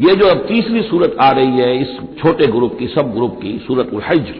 ये 0.00 0.14
जो 0.14 0.26
अब 0.26 0.38
तीसरी 0.48 0.82
सूरत 0.82 1.16
आ 1.20 1.30
रही 1.30 1.58
है, 1.58 1.80
इस 1.80 1.98
छोटे 2.18 2.46
ग्रुप 2.46 2.78
की, 2.78 2.86
सब 2.88 3.12
ग्रुप 3.12 3.38
की 3.42 3.58
सूरत 3.58 3.90
हज 4.04 4.34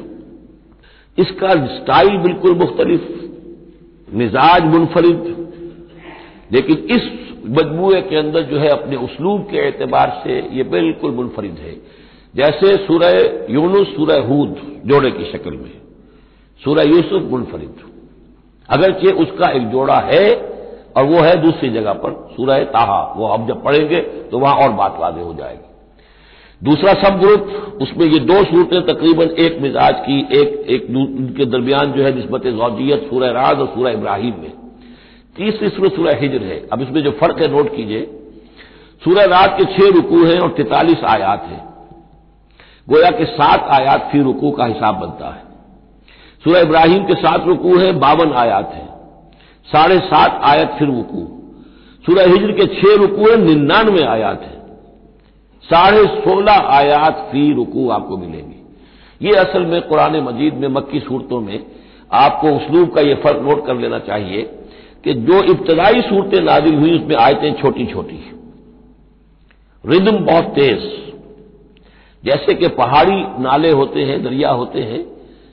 इसका 1.18 1.50
स्टाइल 1.66 2.16
बिल्कुल 2.18 2.54
मुख्तलिफ़, 2.54 3.02
मिजाज 4.14 4.64
मुनफरिद। 4.64 5.52
लेकिन 6.52 6.76
इस 6.76 7.02
मजमुए 7.46 8.00
के 8.00 8.16
अंदर 8.16 8.42
जो 8.42 8.58
है, 8.58 8.68
अपने 8.68 8.96
उसलूब 8.96 9.42
के 9.42 9.56
एतबार 9.58 10.20
से 10.24 10.38
ये 10.52 10.62
बिल्कुल 10.62 11.10
मुनफरिद 11.10 11.54
है। 11.54 11.74
जैसे 12.34 12.76
सूरह 12.76 13.46
यूनुस, 13.50 13.88
सूरह 13.88 14.20
हूद 14.20 14.56
जोड़े 14.86 15.10
की 15.10 15.24
शक्ल 15.24 15.50
में, 15.50 15.72
सूरह 16.62 16.82
यूसुफ 16.82 17.22
मुनफरिद। 17.22 17.76
अगरचे 18.68 19.12
उसका 19.12 19.50
एक 19.50 19.62
जोड़ा 19.62 19.98
है 20.04 20.53
और 20.96 21.04
वो 21.04 21.20
है 21.20 21.36
दूसरी 21.42 21.70
जगह 21.70 21.92
पर, 21.92 22.10
सूरह 22.36 22.64
ताहा। 22.64 23.02
वो 23.16 23.28
अब 23.28 23.46
जब 23.48 23.62
पढ़ेंगे 23.64 24.00
तो 24.30 24.38
वहाँ 24.38 24.56
और 24.56 24.72
बात 24.72 24.96
वादे 25.00 25.22
हो 25.22 25.34
जाएगी। 25.34 25.62
दूसरा 26.62 26.92
सब 26.92 27.18
ग्रुप 27.18 27.78
उसमें 27.82 28.06
ये 28.06 28.18
दो 28.18 28.42
सूरतें 28.44 28.80
तकरीबन 28.82 29.30
एक 29.38 29.60
मिजाज 29.60 29.94
की, 30.00 30.18
एक 30.32 30.64
एक 30.68 30.86
उनके 30.90 31.44
दरमियान 31.44 31.92
जो 31.92 32.02
है 32.02 32.18
नस्बत 32.18 32.46
जौजियत 32.46 33.06
सूरह 33.10 33.30
राज 33.30 33.60
और 33.60 33.66
सूरह 33.66 33.90
इब्राहिम 33.90 34.34
में। 34.40 34.52
तीसरी 35.36 35.68
सूरत, 35.68 35.92
सूरह 35.92 36.18
हिजर 36.18 36.42
है। 36.42 36.68
अब 36.72 36.82
इसमें 36.82 37.02
जो 37.02 37.10
फ़र्क 37.10 37.40
है, 37.42 37.48
नोट 37.48 37.74
कीजिए। 37.76 38.02
सूरह 39.02 39.24
रात 39.24 39.56
के 39.58 39.64
छह 39.64 39.94
रुकू 39.94 40.24
हैं 40.24 40.38
और 40.38 40.48
तैतालीस 40.48 41.04
आयात 41.04 41.44
हैं। 41.44 41.62
गोया 42.88 43.10
के 43.10 43.24
सात 43.24 43.68
आयात 43.70 44.08
फ़ी 44.12 44.22
रुकू 44.22 44.50
का 44.50 44.64
हिसाब 44.64 44.94
बनता 44.94 45.28
है। 45.28 45.42
सूरह 46.44 46.60
इब्राहिम 46.60 47.04
के 47.04 47.14
सात 47.14 47.46
रुकू 47.46 47.76
हैं, 47.78 47.98
बावन 48.00 48.32
आयात 48.32 48.72
हैं। 48.74 48.93
साढ़े 49.68 49.98
सात 49.98 50.40
आयत 50.44 50.74
फिर 50.78 50.88
रुकू। 50.88 51.26
सूरह 52.04 52.24
हिजर 52.24 52.52
के 52.52 52.66
छह 52.74 52.96
रुकू 52.96 53.28
है, 53.30 53.36
निन्यानवे 53.36 54.02
आयात 54.04 54.42
है। 54.42 54.62
साढ़े 55.64 56.04
सोलह 56.16 56.66
आयात 56.70 57.28
फ़ी 57.32 57.52
रुकू 57.52 57.88
आपको 57.88 58.16
मिलेंगी। 58.16 58.60
ये 59.20 59.34
असल 59.36 59.66
में 59.66 59.80
कुरान 59.82 60.16
मजीद 60.16 60.54
में, 60.54 60.68
मक्की 60.68 61.00
सूरतों 61.00 61.40
में 61.40 61.66
आपको 62.12 62.48
उसलूब 62.48 62.90
का 62.94 63.00
यह 63.00 63.14
फ़र्क 63.14 63.40
नोट 63.42 63.66
कर 63.66 63.76
लेना 63.76 63.98
चाहिए 63.98 64.42
कि 65.04 65.14
जो 65.14 65.42
इब्तदाई 65.42 66.02
सूरतें 66.02 66.40
नाजिल 66.40 66.74
हुई, 66.74 66.98
उसमें 66.98 67.16
आयतें 67.16 67.52
छोटी 67.54 67.86
छोटी 67.86 68.20
रिदम 69.84 70.18
बहुत 70.18 70.44
तेज। 70.44 70.92
जैसे 72.24 72.54
कि 72.54 72.68
पहाड़ी 72.68 73.16
नाले 73.42 73.70
होते 73.70 74.02
हैं, 74.02 74.22
दरिया 74.24 74.50
होते 74.50 74.82
हैं 74.82 75.02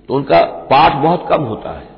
तो 0.09 0.13
उनका 0.13 0.41
पाठ 0.69 0.95
बहुत 0.95 1.25
कम 1.29 1.44
होता 1.44 1.71
है। 1.71 1.89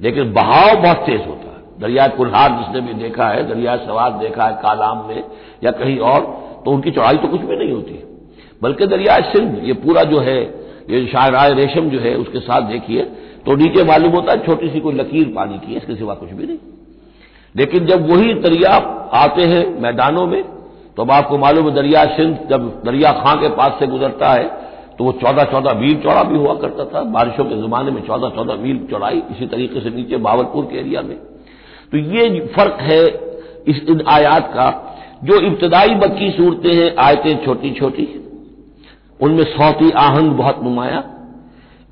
लेकिन 0.00 0.32
बहाव 0.32 0.76
बहुत 0.82 1.06
तेज 1.06 1.20
होता 1.20 1.48
है। 1.48 1.80
दरिया 1.80 2.06
कुल्हार 2.08 2.50
जिसने 2.52 2.80
भी 2.80 2.94
देखा 2.94 3.28
है 3.28 3.48
दरिया 3.48 3.76
सवाद 3.78 4.12
देखा 4.14 4.44
है, 4.44 4.52
कालाम 4.54 5.06
में 5.08 5.22
या 5.64 5.70
कहीं 5.72 5.98
और 6.00 6.20
तो 6.64 6.70
उनकी 6.70 6.90
चौड़ाई 6.90 7.16
तो 7.16 7.28
कुछ 7.28 7.40
भी 7.40 7.56
नहीं 7.56 7.72
होती। 7.72 8.02
बल्कि 8.62 8.86
दरिया 8.86 9.18
सिंध, 9.22 9.60
ये 9.64 9.72
पूरा 9.74 10.02
जो 10.04 10.20
है, 10.20 10.40
ये 10.90 11.06
शायराय 11.06 11.52
रेशम 11.54 11.88
जो 11.90 12.00
है, 12.00 12.14
उसके 12.16 12.40
साथ 12.40 12.62
देखिए 12.68 13.02
तो 13.46 13.54
नीचे 13.56 13.84
मालूम 13.84 14.12
होता 14.12 14.32
है 14.32 14.44
छोटी 14.46 14.68
सी 14.68 14.80
कोई 14.80 14.94
लकीर 14.94 15.32
पानी 15.36 15.58
की, 15.58 15.74
इसके 15.74 15.94
सिवा 15.94 16.14
कुछ 16.14 16.30
भी 16.30 16.46
नहीं। 16.46 16.58
लेकिन 17.54 17.86
जब 17.86 18.10
वही 18.10 18.34
दरिया 18.40 18.70
आते 19.14 19.42
हैं 19.44 19.64
मैदानों 19.80 20.26
में 20.26 20.42
तो 20.96 21.02
अब 21.02 21.10
आपको 21.10 21.38
मालूम 21.38 21.68
है 21.68 21.74
दरिया 21.74 22.04
सिंध 22.06 22.38
जब 22.50 22.68
दरिया 22.84 23.12
खां 23.14 23.36
के 23.36 23.48
पास 23.56 23.76
से 23.78 23.86
गुजरता 23.86 24.32
है 24.32 24.44
तो 24.98 25.04
वो 25.04 25.12
चौदह 25.12 25.44
चौदह 25.44 25.74
मील 25.74 25.96
चौड़ा 26.02 26.22
भी 26.22 26.38
हुआ 26.38 26.54
करता 26.54 26.84
था। 26.84 27.02
बारिशों 27.10 27.44
के 27.44 27.56
जमाने 27.62 27.90
में 27.90 28.00
चौदह 28.02 28.28
चौदह 28.28 28.56
मील 28.56 28.78
चौड़ाई 28.90 29.22
इसी 29.30 29.46
तरीके 29.46 29.80
से 29.80 29.90
नीचे 29.90 30.16
बावलपुर 30.16 30.64
के 30.64 30.78
एरिया 30.78 31.02
में। 31.02 31.16
तो 31.92 31.98
ये 31.98 32.40
फ़र्क 32.46 32.78
है 32.80 33.00
इस 33.68 33.80
इन 33.88 34.02
आयात 34.08 34.52
का। 34.54 34.68
जो 35.24 35.40
इब्तदाई 35.40 35.94
मक्की 35.94 36.30
सूरतें 36.30 36.72
हैं, 36.74 36.94
आयतें 36.98 37.44
छोटी 37.44 37.70
छोटी 37.70 38.08
उनमें 39.20 39.44
सौती 39.44 39.90
आहंग 39.90 40.30
बहुत 40.30 40.62
नुमाया, 40.62 41.02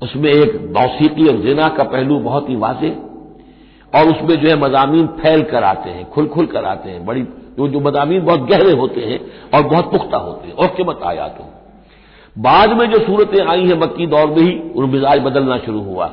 उसमें 0.01 0.29
एक 0.31 0.55
मौसीकी 0.77 1.27
और 1.27 1.37
जिना 1.37 1.67
का 1.67 1.83
पहलू 1.83 2.19
बहुत 2.19 2.49
ही 2.49 2.55
वाजे, 2.55 2.89
और 3.93 4.09
उसमें 4.09 4.35
जो 4.35 4.49
है 4.49 4.55
मजामी 4.59 5.03
फैल 5.21 5.43
कर 5.43 5.63
आते 5.63 5.89
हैं 5.89 6.09
खुल 6.09 6.27
खुल 6.27 6.45
कर 6.45 6.65
आते 6.65 6.89
हैं, 6.89 7.05
बड़ी, 7.05 7.21
जो 7.57 7.67
जो 7.67 7.79
मजामी 7.79 8.19
बहुत 8.19 8.47
गहरे 8.49 8.71
होते 8.71 9.01
हैं 9.01 9.19
और 9.55 9.63
बहुत 9.63 9.91
पुख्ता 9.91 10.17
होते 10.17 10.47
हैं। 10.47 10.55
और 10.55 10.67
के 10.67 10.83
मत 10.83 10.99
आयातों 11.03 11.45
बाद 12.35 12.69
में 12.69 12.85
जो 12.91 12.99
सूरतें 12.99 13.45
आई 13.45 13.65
हैं 13.65 13.79
मक्की 13.79 14.07
दौर 14.07 14.27
में 14.27 14.41
ही, 14.41 14.71
उन 14.75 14.89
मिजाज 14.89 15.19
बदलना 15.19 15.57
शुरू 15.57 15.81
हुआ। 15.81 16.11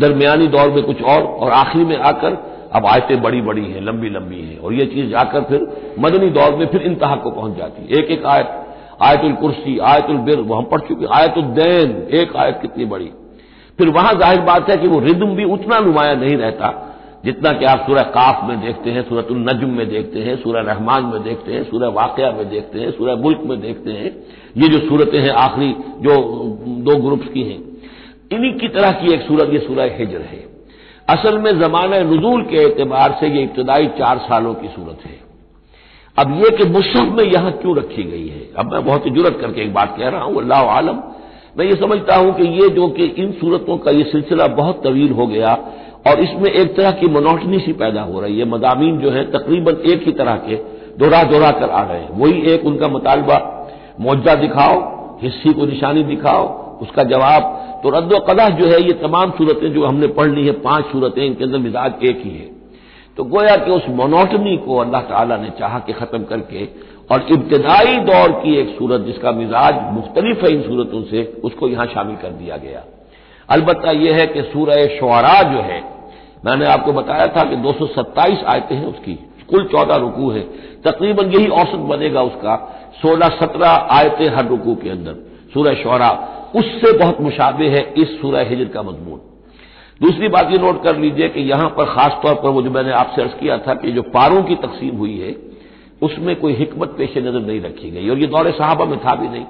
दरमियानी 0.00 0.46
दौर 0.46 0.70
में 0.70 0.82
कुछ 0.82 1.02
और 1.02 1.22
और 1.22 1.50
आखिरी 1.50 1.84
में 1.84 1.96
आकर 1.96 2.36
अब 2.74 2.86
आयतें 2.86 3.22
बड़ी 3.22 3.40
बड़ी 3.40 3.64
हैं, 3.64 3.80
लंबी 3.80 4.08
लंबी 4.08 4.40
हैं। 4.40 4.58
और 4.58 4.74
ये 4.74 4.86
चीज़ 4.86 5.10
जाकर 5.10 5.40
फिर 5.40 5.66
मदनी 5.98 6.30
दौर 6.30 6.54
में 6.54 6.66
फिर 6.66 6.82
इंतहा 6.82 7.16
को 7.16 7.30
पहुँच 7.30 7.56
जाती 7.56 7.82
है। 7.82 7.98
एक 7.98 8.10
एक 8.10 8.26
आयत, 8.26 8.66
आयतुल 9.02 9.32
कुर्सी, 9.32 9.78
आयतुल 9.78 10.16
बिर, 10.16 10.36
वो 10.36 10.54
हम 10.54 10.64
पढ़ 10.64 10.80
चुके 10.80 11.06
आयतुल 11.12 11.42
दैन, 11.42 12.08
एक 12.12 12.36
आयत 12.36 12.58
कितनी 12.62 12.84
बड़ी। 12.84 13.10
फिर 13.78 13.88
वहाँ 13.88 14.14
ज़ाहिर 14.14 14.40
बात 14.40 14.70
है 14.70 14.76
कि 14.76 14.86
वो 14.86 15.00
रिदम 15.00 15.26
भी 15.26 15.44
उतना 15.44 15.78
नुमाया 15.78 16.14
नहीं 16.14 16.36
रहता। 16.36 16.89
जितना 17.24 17.52
कि 17.52 17.64
आप 17.64 17.84
सूरह 17.86 18.02
काफ 18.02 18.44
में 18.48 18.60
देखते 18.60 18.90
हैं 18.90 19.02
सूरत 19.02 19.28
नजम 19.30 19.70
में 19.70 19.88
देखते 19.88 20.20
हैं, 20.20 20.36
सूरह 20.36 20.60
रहमान 20.60 21.04
में 21.04 21.22
देखते 21.22 21.52
हैं, 21.52 21.64
सूरह 21.64 21.88
वाकया 21.88 22.30
में 22.30 22.48
देखते 22.50 22.78
हैं, 22.78 22.90
सूरह 22.90 23.16
मुल्क 23.16 23.40
में 23.44 23.60
देखते 23.60 23.90
हैं, 23.90 24.12
ये 24.56 24.68
जो 24.68 24.78
सूरतें 24.78 25.20
हैं 25.20 25.30
आखिरी 25.30 25.72
जो 26.00 26.14
दो 26.66 26.96
ग्रुप्स 26.96 27.28
की 27.28 27.42
हैं, 27.42 27.58
इन्हीं 28.32 28.52
की 28.54 28.68
तरह 28.68 28.90
की 28.90 29.12
एक 29.12 29.22
सूरत, 29.22 29.52
ये 29.52 29.58
सूरह 29.58 29.96
हिजर 29.98 30.20
है। 30.20 30.48
असल 31.08 31.38
में 31.38 31.58
जमाना 31.60 31.98
नजूल 31.98 32.42
के 32.42 32.56
एतबार 32.56 33.16
से 33.20 33.28
ये 33.28 33.42
इब्तदाई 33.42 33.86
चार 33.86 34.18
सालों 34.18 34.54
की 34.54 34.68
सूरत 34.68 34.98
है। 35.06 35.18
अब 36.18 36.32
यह 36.34 36.56
कि 36.56 36.64
मुसहफ 36.64 37.12
में 37.18 37.24
यहाँ 37.24 37.52
क्यों 37.52 37.76
रखी 37.76 38.02
गई 38.02 38.28
है? 38.28 38.40
अब 38.56 38.72
मैं 38.72 38.84
बहुत 38.84 39.08
जुरत 39.08 39.38
करके 39.40 39.62
एक 39.62 39.74
बात 39.74 39.96
कह 39.98 40.08
रहा 40.08 40.22
हूँ, 40.22 40.42
अल्लाह 40.42 40.62
आलम। 40.62 41.02
मैं 41.58 41.66
ये 41.66 41.76
समझता 41.76 42.16
हूँ 42.16 42.34
कि 42.34 42.44
ये 42.62 42.68
जो 42.68 42.88
कि 42.88 43.04
इन 43.04 43.32
सूरतों 43.32 43.78
का 43.78 43.90
ये 43.90 44.04
सिलसिला 44.04 44.46
बहुत 44.46 44.82
तवील 44.84 45.12
हो 45.12 45.26
गया 45.26 45.54
और 46.04 46.20
इसमें 46.20 46.50
एक 46.50 46.74
तरह 46.76 46.90
की 46.90 47.06
मोनोटनी 47.08 47.58
सी 47.58 47.72
पैदा 47.74 48.02
हो 48.02 48.20
रही 48.20 48.38
है। 48.38 48.44
मदामी 48.44 48.90
जो 48.98 49.10
है, 49.10 49.24
तकरीबन 49.32 49.82
एक 49.86 50.06
ही 50.06 50.12
तरह 50.12 50.36
के 50.46 50.56
दोहरा 50.98 51.22
दोहरा 51.22 51.50
कर 51.50 51.70
आ 51.70 51.82
रहे 51.82 52.00
हैं। 52.00 52.18
वही 52.18 52.52
एक 52.52 52.64
उनका 52.66 52.88
मुतालबा 52.88 53.38
मुआवजा 54.00 54.34
दिखाओ, 54.36 54.78
हिस्सी 55.22 55.52
को 55.52 55.66
निशानी 55.66 56.02
दिखाओ, 56.04 56.46
उसका 56.82 57.02
जवाब 57.04 57.56
तो 57.82 57.90
रद्द 57.90 58.12
कदा 58.28 58.48
जो 58.48 58.66
है, 58.66 58.80
ये 58.82 58.92
तमाम 58.92 59.30
सूरतें 59.30 59.72
जो 59.72 59.84
हमने 59.84 60.06
पढ़ 60.08 60.28
ली 60.28 60.46
है, 60.46 60.52
पाँच 60.60 60.84
सूरतें 60.84 61.24
इनके 61.26 61.44
अंदर 61.44 61.58
मिजाज 61.58 62.04
एक 62.04 62.22
ही 62.24 62.30
है। 62.30 62.48
तो 63.16 63.24
गोया 63.24 63.56
कि 63.56 63.70
उस 63.70 63.88
मोनोटनी 63.90 64.56
को 64.56 64.76
अल्लाह 64.76 65.02
ताला 65.02 65.36
ने 65.36 65.50
चाह 65.58 65.78
के 65.78 65.92
खत्म 65.92 66.22
करके 66.24 66.64
और 67.10 67.26
इब्तदाई 67.32 67.96
दौर 68.04 68.32
की 68.42 68.56
एक 68.56 68.68
सूरत 68.78 69.00
जिसका 69.00 69.32
मिजाज 69.32 69.80
मुख्तलिफ़ 69.94 70.44
है 70.44 70.52
इन 70.52 70.62
सूरतों 70.62 71.02
से, 71.02 71.24
उसको 71.44 71.68
यहाँ 71.68 71.86
शामिल 71.86 72.16
कर 72.16 72.30
दिया 72.32 72.56
गया। 72.56 72.84
अलबत् 73.50 73.86
यह 73.96 74.16
है 74.16 74.26
कि 74.26 74.42
सूरह 74.42 74.86
शुरा 74.96 75.40
जो 75.44 75.60
है, 75.62 75.80
मैंने 76.44 76.66
आपको 76.66 76.92
बताया 76.92 77.26
था 77.26 77.44
कि 77.44 77.56
दो 77.58 77.72
सौ 77.72 77.86
सत्ताईस 77.88 78.44
आयतें 78.46 78.74
हैं 78.76 78.86
उसकी, 78.86 79.14
कुल 79.50 79.64
चौदह 79.64 79.96
रुकू 79.96 80.30
है। 80.30 80.40
तकरीबन 80.84 81.30
यही 81.30 81.48
औसत 81.54 81.78
बनेगा 81.88 82.22
उसका, 82.22 82.54
सोलह 83.02 83.28
सत्रह 83.40 83.88
आयतें 83.92 84.28
हर 84.28 84.46
रुकू 84.46 84.74
के 84.74 84.90
अंदर, 84.90 85.14
सूरह 85.54 85.74
शौरा 85.74 86.10
उससे 86.54 86.92
बहुत 86.98 87.20
मुशाबे 87.20 87.68
है 87.68 87.82
इस 87.98 88.20
सूरह 88.20 88.48
हिजर 88.48 88.68
का 88.68 88.82
मजमून। 88.82 89.20
दूसरी 90.00 90.28
बात 90.28 90.50
यह 90.50 90.58
नोट 90.58 90.82
कर 90.84 90.96
लीजिए 90.96 91.28
कि 91.28 91.40
यहाँ 91.40 91.68
पर 91.68 91.84
खासतौर 91.84 92.34
पर 92.34 92.48
वो 92.48 92.62
जो 92.62 92.70
मैंने 92.70 92.92
आपसे 92.92 93.22
अर्ज़ 93.22 93.32
किया 93.32 93.58
था 93.58 93.74
कि 93.74 93.92
जो 93.92 94.02
पारों 94.10 94.42
की 94.42 94.54
तकसीम 94.56 94.96
हुई 94.96 95.16
है, 95.18 95.34
उसमें 96.02 96.34
कोई 96.36 96.52
हिकमत 96.52 96.94
पेश 96.98 97.16
नज़र 97.18 97.40
नहीं 97.40 97.60
रखी 97.60 97.90
गई, 97.90 98.08
और 98.08 98.18
ये 98.18 98.26
दौरे 98.26 98.52
साहबा 98.52 98.84
में 98.84 98.98
था 98.98 99.14
भी 99.14 99.28
नहीं। 99.28 99.44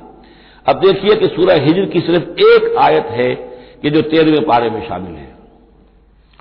अब 0.66 0.80
देखिए 0.80 1.14
कि 1.14 1.26
सूरह 1.26 1.62
हिजर 1.64 1.86
की 1.86 2.00
सिर्फ़ 2.00 2.42
एक 2.44 2.76
आयत 2.78 3.06
है 3.10 3.32
ये 3.84 3.90
जो 3.90 4.02
तेरहवें 4.02 4.44
पारे 4.44 4.70
में 4.70 4.88
शामिल 4.88 5.12
है। 5.12 5.30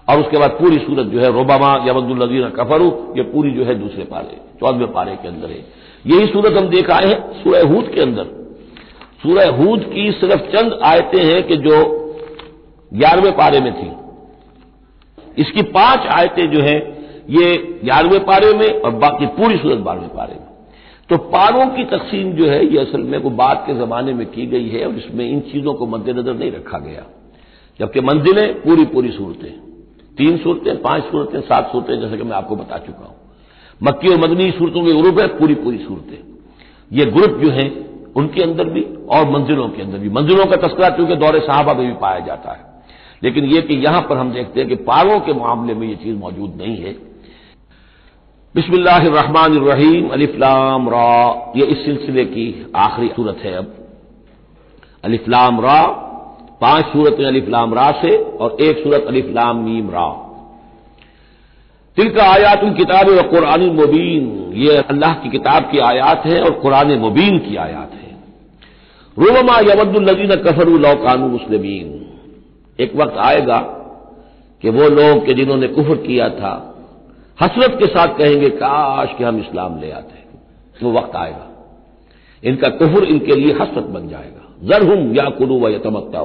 और 0.09 0.19
उसके 0.19 0.37
बाद 0.37 0.49
पूरी 0.49 0.77
सूरत 0.77 1.05
जो 1.05 1.19
है 1.19 1.31
रोबामा 1.31 1.85
यमदुल्लजीन 1.87 2.49
कफरू, 2.49 3.13
ये 3.17 3.23
पूरी 3.23 3.51
जो 3.51 3.63
है 3.63 3.75
दूसरे 3.75 4.03
पारे, 4.03 4.37
चौदहवें 4.59 4.91
पारे 4.91 5.15
के 5.15 5.27
अंदर 5.27 5.47
है। 5.47 5.65
यही 6.07 6.27
सूरत 6.27 6.57
हम 6.57 6.67
देख 6.69 6.89
आए 6.89 7.05
हैं 7.05 7.43
सूरह 7.43 7.67
हूद 7.67 7.91
के 7.95 8.01
अंदर। 8.01 8.23
सूरह 9.23 9.49
हूद 9.49 9.83
की 9.83 10.11
सिर्फ़ 10.11 10.41
चंद 10.41 10.79
आयतें 10.83 11.23
हैं 11.23 11.43
कि 11.43 11.57
जो 11.57 11.95
ग्यारहवें 12.93 13.35
पारे 13.35 13.59
में 13.59 13.73
थी। 13.73 13.91
इसकी 15.41 15.61
पाँच 15.61 15.99
आयतें 15.99 16.51
जो 16.51 16.61
है, 16.61 16.75
ये 17.29 17.79
ग्यारहवें 17.83 18.25
पारे 18.25 18.53
में 18.53 18.81
और 18.81 18.91
बाकी 18.91 19.25
पूरी 19.25 19.57
सूरत 19.57 19.77
बारहवें 19.77 20.09
पारे 20.09 20.33
में। 20.33 20.47
तो 21.09 21.17
पारों 21.17 21.65
की 21.65 21.83
तकसीम 21.83 22.31
जो 22.31 22.45
है, 22.45 22.65
ये 22.65 22.79
असल 22.79 23.01
में 23.01 23.21
को 23.21 23.29
बाद 23.29 23.63
के 23.67 23.73
जमाने 23.73 24.13
में 24.13 24.27
की 24.27 24.45
गई 24.45 24.69
है 24.69 24.87
और 24.87 24.93
इसमें 24.93 25.29
इन 25.29 25.39
चीज़ों 25.39 25.73
को 25.73 25.85
मद्देनजर 25.85 26.33
नहीं 26.33 26.51
रखा 26.51 26.77
गया। 26.77 27.05
जबकि 27.79 28.01
मंजिलें 28.01 28.61
पूरी 28.61 28.85
पूरी 28.85 29.11
सूरतें। 29.11 29.51
तीन 30.17 30.37
सूरतें, 30.37 30.81
पाँच 30.81 31.03
सूरतें, 31.03 31.41
सात 31.41 31.71
सूरतें, 31.71 32.01
जैसे 32.01 32.17
कि 32.17 32.23
मैं 32.23 32.37
आपको 32.37 32.55
बता 32.55 32.77
चुका 32.77 33.05
हूँ। 33.05 33.15
मक्की 33.83 34.07
और 34.07 34.17
मदनी 34.17 34.51
सूरतों 34.51 34.85
के 34.85 34.93
ग्रुप 34.93 35.19
है, 35.19 35.27
पूरी 35.27 35.55
पूरी 35.55 35.77
सूरतें। 35.77 36.17
ये 36.93 37.05
ग्रुप 37.05 37.39
जो 37.41 37.51
है, 37.51 37.89
उनके 38.15 38.43
अंदर 38.43 38.63
भी 38.63 38.81
और 39.09 39.29
मंजिलों 39.29 39.69
के 39.69 39.81
अंदर 39.81 39.97
भी। 39.97 40.09
मंजिलों 40.09 40.45
का 40.45 40.55
तस्करा 40.55 40.89
चूँकि 40.89 41.15
दौरे 41.15 41.39
साहबा 41.39 41.73
में 41.73 41.87
भी 41.87 41.93
पाया 41.93 42.19
जाता 42.19 42.51
है। 42.51 42.69
लेकिन 43.23 43.45
यह 43.45 43.61
कि 43.61 43.73
यहाँ 43.73 44.01
पर 44.01 44.17
हम 44.17 44.31
देखते 44.31 44.59
हैं 44.59 44.69
कि 44.69 44.75
पारों 44.75 45.19
के 45.19 45.33
मामले 45.33 45.73
में 45.73 45.87
यह 45.87 45.95
चीज़ 45.95 46.17
मौजूद 46.17 46.55
नहीं 46.57 46.77
है। 46.77 46.93
बिस्मिल्लाहमानीम 48.55 50.09
अलिफ्लाम 50.09 50.89
रा। 50.89 51.53
ये 51.55 51.65
इस 51.65 51.85
सिलसिले 51.85 52.25
की 52.25 52.71
आखिरी 52.75 53.07
सूरत 53.07 53.37
है 53.37 53.53
अब। 53.53 53.73
अलिफ्लाम 55.03 55.61
रा 55.61 56.05
पाँच 56.61 56.85
सूरतें 56.85 57.25
अलिफ्लाम 57.25 57.73
रा 57.73 57.91
से 57.91 58.15
और 58.17 58.57
एक 58.61 58.77
सूरत 58.77 59.05
अलिफ्लाम 59.07 59.57
मीम 59.57 59.89
रा। 59.89 60.07
तिल 61.97 62.09
का 62.09 62.23
आयात 62.23 62.61
किताब 62.77 63.09
व 63.09 63.21
कुरान 63.21 63.61
मुबीन, 63.61 64.53
ये 64.53 64.75
अल्लाह 64.77 65.13
की 65.13 65.29
किताब 65.29 65.71
की 65.71 65.79
आयात 65.79 66.25
है 66.25 66.41
और 66.41 66.51
कुरान 66.51 66.93
मुबीन 66.99 67.37
की 67.37 67.55
आयात 67.55 67.93
है। 67.93 68.09
रुबमा 69.17 69.59
यमदुल्लजीन 69.59 70.35
कफरू 70.35 70.77
लौकानू 70.77 71.27
मुस्लिमीन। 71.27 71.87
एक 72.79 72.95
वक्त 72.95 73.17
आएगा 73.17 73.57
कि 74.63 74.69
वो 74.69 74.89
लोग 74.89 75.25
के 75.25 75.33
जिन्होंने 75.33 75.67
कुफर 75.67 75.95
किया 75.95 76.29
था, 76.29 76.53
हसरत 77.41 77.79
के 77.79 77.85
साथ 77.85 78.17
कहेंगे, 78.17 78.49
काश 78.49 79.15
कि 79.17 79.23
हम 79.23 79.39
इस्लाम 79.39 79.79
ले 79.79 79.91
आते। 79.91 80.85
वो 80.85 80.91
वक्त 80.91 81.15
आएगा। 81.15 81.47
इनका 82.43 82.69
कुफर 82.69 83.03
इनके 83.03 83.35
लिए 83.35 83.53
हसरत 83.53 83.83
बन 83.83 84.07
जाएगा। 84.07 84.45
जर 84.63 84.83
हम 84.83 85.15
या 85.15 85.29
कुलू 85.29 85.59
व 85.59 85.69
यतमकता 85.69 86.19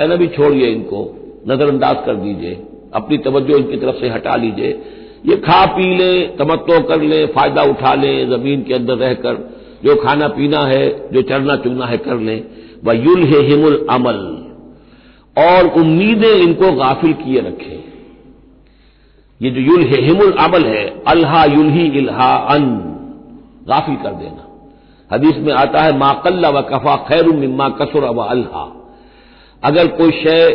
ए 0.00 0.06
नबी 0.06 0.26
छोड़िए 0.26 0.66
इनको, 0.66 1.18
नजरअंदाज 1.48 1.96
कर 2.06 2.14
दीजिए, 2.14 2.54
अपनी 2.94 3.18
तवज्जो 3.18 3.56
इनकी 3.56 3.76
तरफ़ 3.76 3.96
से 3.96 4.08
हटा 4.08 4.36
लीजिए। 4.36 4.82
ये 5.26 5.36
खा 5.36 5.66
पी 5.66 5.96
ले, 5.96 6.26
तमत्तो 6.26 6.82
कर 6.82 7.02
ले, 7.02 7.26
फ़ायदा 7.26 7.62
उठा 7.62 7.94
ले, 7.94 8.26
ज़मीन 8.26 8.62
के 8.62 8.74
अंदर 8.74 8.94
रहकर, 8.94 9.54
जो 9.84 9.96
खाना 9.96 10.28
पीना 10.28 10.60
है, 10.60 11.10
जो 11.12 11.22
चढ़ना 11.22 11.56
चुगना 11.56 11.86
है 11.86 11.96
कर 11.96 12.18
ले। 12.18 12.42
व 12.84 12.92
युल 12.92 13.22
हिमुल 13.22 13.86
अमल, 13.90 14.38
और 15.36 15.66
उम्मीदें 15.66 16.34
इनको 16.34 16.72
गाफिल 16.72 17.12
किए 17.12 17.40
रखें। 17.40 17.84
ये 19.42 19.50
जो 19.50 19.60
युल 19.60 19.82
है 19.82 20.02
हिमुल 20.02 20.32
अमल 20.32 20.64
है, 20.64 21.02
अल्हा 21.06 21.44
युलही 21.44 21.86
इल्हा 21.98 22.36
अन, 22.36 22.64
गाफिल 23.68 23.94
कर 23.94 24.10
देना। 24.10 24.48
हदीस 25.14 25.36
में 25.36 25.52
आता 25.52 25.82
है, 25.82 25.98
माकल्ला 25.98 26.50
व 26.50 26.60
कफा 26.60 26.96
खैर 26.96 27.26
मिम्मा 27.26 27.68
कसुर 27.68 28.04
व 28.04 28.18
अल्हा। 28.18 28.81
अगर 29.62 29.86
कोई 29.96 30.10
शय 30.14 30.50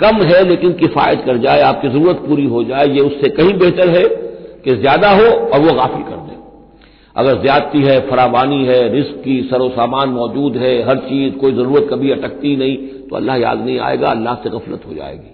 कम 0.00 0.22
है 0.24 0.42
लेकिन 0.44 0.72
किफायत 0.74 1.22
कर 1.26 1.36
जाए, 1.38 1.60
आपकी 1.62 1.88
ज़रूरत 1.88 2.16
पूरी 2.18 2.44
हो 2.46 2.62
जाए, 2.64 2.88
ये 2.88 3.00
उससे 3.02 3.28
कहीं 3.30 3.52
बेहतर 3.58 3.88
है 3.90 4.04
कि 4.64 4.74
ज़्यादा 4.76 5.10
हो 5.12 5.26
और 5.26 5.60
वो 5.60 5.72
गाफिल 5.74 6.02
कर 6.02 6.16
दे। 6.18 6.34
अगर 7.16 7.40
ज्यादती 7.42 7.82
है 7.82 7.98
फरावानी 8.08 8.64
है, 8.66 8.80
रिस्क 8.92 9.22
की 9.24 9.40
सरो 9.50 9.68
सामान 9.70 10.08
मौजूद 10.10 10.56
है, 10.56 10.72
हर 10.88 10.98
चीज़, 11.00 11.34
कोई 11.34 11.52
ज़रूरत 11.52 11.86
कभी 11.90 12.10
अटकती 12.10 12.56
नहीं 12.56 12.76
तो 13.08 13.16
अल्लाह 13.16 13.36
याद 13.36 13.60
नहीं 13.60 13.78
आएगा, 13.80 14.08
अल्लाह 14.08 14.34
से 14.34 14.50
गफलत 14.50 14.82
हो 14.86 14.94
जाएगी। 14.94 15.30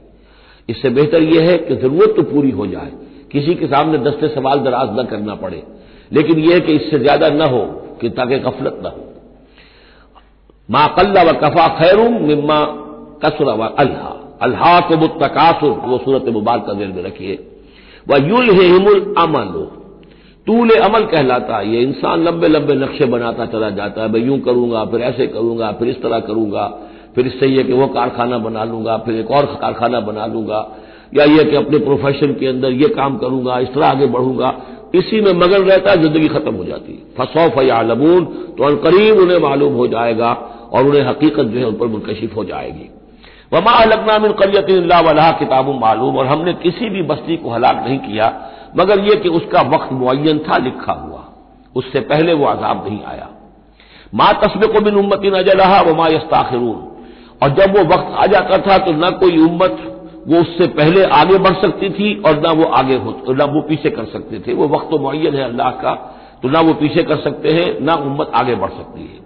इससे 0.69 0.91
बेहतर 0.91 1.23
यह 1.25 1.50
है 1.50 1.56
कि 1.59 1.77
ज़रूरत 1.77 2.15
तो 2.17 2.23
पूरी 2.25 2.50
हो 2.53 2.67
जाए, 2.67 2.93
किसी 3.33 3.55
के 3.55 3.67
सामने 3.67 3.99
दस्ते 4.00 4.29
सवाल 4.31 4.61
दराज 4.61 4.99
न 4.99 5.05
करना 5.06 5.35
पड़े, 5.37 5.62
लेकिन 6.12 6.39
यह 6.41 6.59
कि 6.59 6.73
इससे 6.75 6.99
ज़्यादा 6.99 7.29
न 7.31 7.49
हो, 7.50 7.65
कि 8.00 8.09
ताकि 8.11 8.39
गफलत 8.41 8.79
न 8.85 8.87
हो। 8.89 9.09
माकल्ला 10.69 11.23
व 11.23 11.33
कफा 11.39 11.67
खैरूम 11.79 12.23
मिम्मा 12.23 12.61
कसरा 13.23 13.55
व 13.55 13.69
अल्लाह 13.79 14.11
अल्लाह 14.43 14.81
को 14.81 14.97
मुतकासुर 14.97 15.73
वो 15.87 15.99
सूरत 15.99 16.29
मुबारक 16.33 16.65
का 16.67 16.73
दिल 16.73 16.93
में 16.93 17.03
रखिए। 17.03 17.39
वह 18.07 18.29
युल 18.29 18.51
हिमुल 18.53 19.15
अमल 19.19 19.53
तूल 20.47 20.71
अमल 20.77 21.05
कहलाता 21.07 21.57
है। 21.57 21.69
ये 21.73 21.81
इंसान 21.81 22.25
लंबे 22.25 22.49
लंबे 22.49 22.75
नक्शे 22.77 23.05
बनाता 23.07 23.47
चला 23.47 23.69
जाता 23.71 24.03
है। 24.03 24.11
मैं 24.13 24.21
यूँ 24.21 24.39
करूँगा, 24.41 24.85
फिर 24.85 25.01
ऐसे 25.03 25.27
करूँगा, 25.27 25.71
फिर 25.73 25.89
इस 25.89 26.01
तरह 26.03 26.19
करूँगा, 26.21 26.65
फिर 27.15 27.27
इससे 27.27 27.47
यह 27.47 27.63
कि 27.63 27.73
वो 27.73 27.87
कारखाना 27.89 28.39
बना 28.39 28.65
लूँगा, 28.65 28.97
फिर 28.97 29.15
एक 29.15 29.31
और 29.31 29.47
कारखाना 29.61 30.01
बना 30.01 30.27
लूँगा, 30.27 30.67
या 31.15 31.25
यह 31.25 31.51
कि 31.51 31.57
अपने 31.57 31.79
प्रोफेशन 31.79 32.33
के 32.33 32.47
अंदर 32.47 32.73
ये 32.73 32.89
काम 32.89 33.19
करूँगा, 33.19 33.59
इस 33.59 33.69
तरह 33.69 33.87
आगे 33.87 34.07
बढ़ूँगा। 34.07 34.55
इसी 34.95 35.21
में 35.21 35.33
मगन 35.35 35.63
रहता 35.63 35.91
है, 35.91 36.03
ज़िंदगी 36.03 36.29
खत्म 36.29 36.55
हो 36.55 36.65
जाती 36.65 36.93
है। 36.93 37.03
फसौफ 37.19 37.63
यालमून 37.63 38.25
तो 38.59 38.77
करीब 38.79 39.19
उन्हें 39.19 39.39
मालूम 39.39 39.75
हो 39.75 39.87
जाएगा 39.87 40.33
और 40.73 40.87
उन्हें 40.87 41.03
हकीकत 41.03 41.45
जो 41.45 41.59
है 41.59 41.65
उन 41.65 41.75
पर 41.75 41.87
मुनकशिफ 41.87 42.37
हो 42.37 42.45
जाएगी। 42.45 42.89
वमा 43.53 43.73
लगना 43.85 44.19
मिन 44.19 44.33
करियत 44.35 44.67
किताब 45.39 45.69
मालूम, 45.81 46.17
और 46.17 46.27
हमने 46.27 46.53
किसी 46.63 46.89
भी 46.91 47.03
बस्ती 47.05 47.37
को 47.37 47.51
हलाक 47.51 47.85
नहीं 47.85 47.99
किया, 48.01 48.33
मगर 48.77 49.01
यह 49.01 49.15
कि 49.15 49.29
उसका 49.31 49.63
वक्त 49.69 49.93
मुन 49.95 50.39
था, 50.41 50.57
लिखा 50.59 50.93
हुआ। 50.95 51.23
उससे 51.75 52.01
पहले 52.03 52.33
वो 52.35 52.47
आजाब 52.47 52.85
नहीं 52.87 53.03
आया। 53.05 53.29
माँ 54.13 54.33
तस्बे 54.43 54.67
को 54.67 54.81
बिन 54.81 54.95
उम्मती 54.97 55.31
नज़र 55.31 55.61
वो 55.87 55.95
माँ 55.95 56.09
यस्ताखिरून। 56.11 56.81
और 57.43 57.51
जब 57.51 57.77
वो 57.77 57.85
वक्त 57.87 58.15
आ 58.15 58.27
जाता 58.29 58.59
था 58.59 58.77
तो 58.79 58.93
न 58.95 59.11
कोई 59.21 59.39
उम्मत 59.41 59.79
वो 60.29 60.41
उससे 60.41 60.67
पहले 60.73 61.05
आगे 61.13 61.39
बढ़ 61.39 61.55
सकती 61.57 61.89
थी, 61.91 62.15
और 62.17 62.41
न 62.41 62.51
वो 62.57 62.65
आगे 62.73 62.97
हो, 62.97 63.15
न 63.31 63.43
वो 63.45 63.61
पीछे 63.63 63.91
कर 63.91 64.05
सकते 64.07 64.39
थे। 64.39 64.55
वो 64.55 64.69
वक्त 64.69 64.91
तो 64.91 64.99
मुन 64.99 65.15
है 65.17 65.43
अल्लाह 65.43 65.71
का 65.83 65.95
तो 66.43 66.49
ना 66.49 66.61
वो 66.61 66.75
पीछे 66.75 67.03
कर 67.05 67.17
सकते 67.19 67.51
हैं, 67.51 67.81
ना 67.81 67.95
उम्मत 67.97 68.31
आगे 68.35 68.55
बढ़ 68.57 68.71
सकती 68.71 69.03
है। 69.03 69.21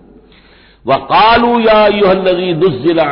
वह 0.86 0.96
कालू 1.06 1.58
या 1.60 1.86
युहल्लजी 1.88 2.52
दुजिला 2.54 3.04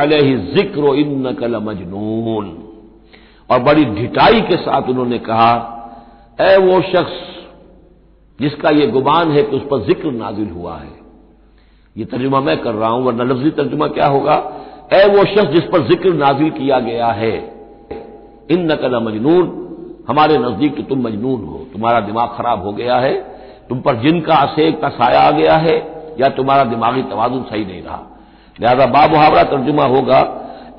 ज़िक्र 0.55 0.95
इन 0.95 1.31
कल 1.39 1.55
मजनून 1.63 2.45
और 3.49 3.59
बड़ी 3.61 3.83
ढिटाई 3.85 4.41
के 4.41 4.55
साथ 4.57 4.89
उन्होंने 4.89 5.17
कहा, 5.19 5.53
ए 6.41 6.57
वो 6.57 6.81
शख्स, 6.83 7.17
जिसका 8.39 8.69
ये 8.71 8.87
गुमान 8.89 9.31
है 9.31 9.41
कि 9.43 9.55
उस 9.55 9.61
पर 9.71 9.83
ज़िक्र 9.87 10.11
नाजिल 10.13 10.49
हुआ 10.49 10.77
है। 10.77 10.93
ये 11.95 12.05
तर्जुमा 12.05 12.39
मैं 12.41 12.57
कर 12.57 12.73
रहा 12.73 12.89
हूँ, 12.89 13.03
वरना 13.05 13.23
लफ्जी 13.23 13.49
तर्जुमा 13.53 13.87
क्या 13.89 14.07
होगा? 14.07 14.35
ए 14.93 15.05
वो 15.07 15.25
शख्स, 15.25 15.51
जिस 15.51 15.63
पर 15.63 15.87
ज़िक्र 15.87 16.13
नाजिल 16.15 16.49
किया 16.51 16.79
गया 16.81 17.07
है 17.13 17.35
इन 18.51 18.65
नकल 18.71 18.99
मजनून 19.03 19.43
हमारे 20.09 20.37
नज़दीक 20.37 20.75
तो 20.77 20.83
तुम 20.83 20.99
मजनून 21.01 21.43
हो, 21.43 21.67
तुम्हारा 21.73 21.99
दिमाग 22.01 22.29
खराब 22.37 22.63
हो 22.65 22.71
गया 22.73 22.97
है, 22.97 23.13
तुम 23.69 23.79
पर 23.81 23.95
जिन 24.01 24.19
का 24.21 24.35
असेक 24.37 24.79
का 24.81 24.89
साया 24.91 25.21
आ 25.21 25.31
गया 25.33 25.55
है 25.57 25.77
या 26.19 26.29
तुम्हारा 26.31 26.63
दिमागी 26.65 27.01
तवाजुन 27.05 27.43
सही 27.43 27.65
नहीं 27.65 27.81
रहा। 27.83 28.01
लिहाजा 28.55 28.85
बाबुहावरा 28.87 29.43
तर्जुमा 29.45 29.85
होगा 29.87 30.19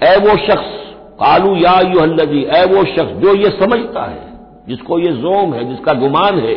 ए 0.04 0.16
वो 0.18 0.36
शख्स, 0.38 0.70
कालू 1.18 1.54
या 1.56 1.80
यू 1.82 2.00
हल्लजी 2.00 2.42
ए 2.52 2.64
वो 2.66 2.84
शख्स 2.86 3.12
जो 3.16 3.34
ये 3.36 3.50
समझता 3.58 4.04
है, 4.04 4.24
जिसको 4.68 4.98
ये 4.98 5.12
जोम 5.14 5.54
है, 5.54 5.64
जिसका 5.64 5.92
गुमान 5.96 6.38
है 6.40 6.54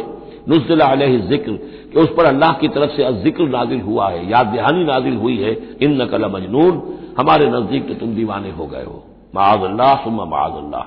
नुजला 0.50 0.96
ज़िक्र, 0.96 1.52
कि 1.92 2.00
उस 2.00 2.10
पर 2.18 2.26
अल्लाह 2.26 2.54
की 2.54 2.68
तरफ़ 2.70 2.92
से 2.92 3.12
ज़िक्र 3.24 3.48
नाजिल 3.50 3.82
हुआ 3.82 4.10
है, 4.10 4.30
याद 4.30 4.48
दहानी 4.48 4.84
नाजिल 4.86 5.16
हुई 5.18 5.38
है 5.38 5.52
इन 5.82 6.02
नकल 6.02 6.26
मजनून 6.28 6.82
हमारे 7.18 7.50
नज़दीक 7.50 7.88
तो 7.88 7.94
तुम 7.96 8.16
दीवाने 8.16 8.52
हो 8.52 8.66
गए 8.68 8.84
हो। 8.84 9.04
माजल्ला 9.36 9.94
सुम्मा 10.04 10.26
माजल्ला 10.28 10.86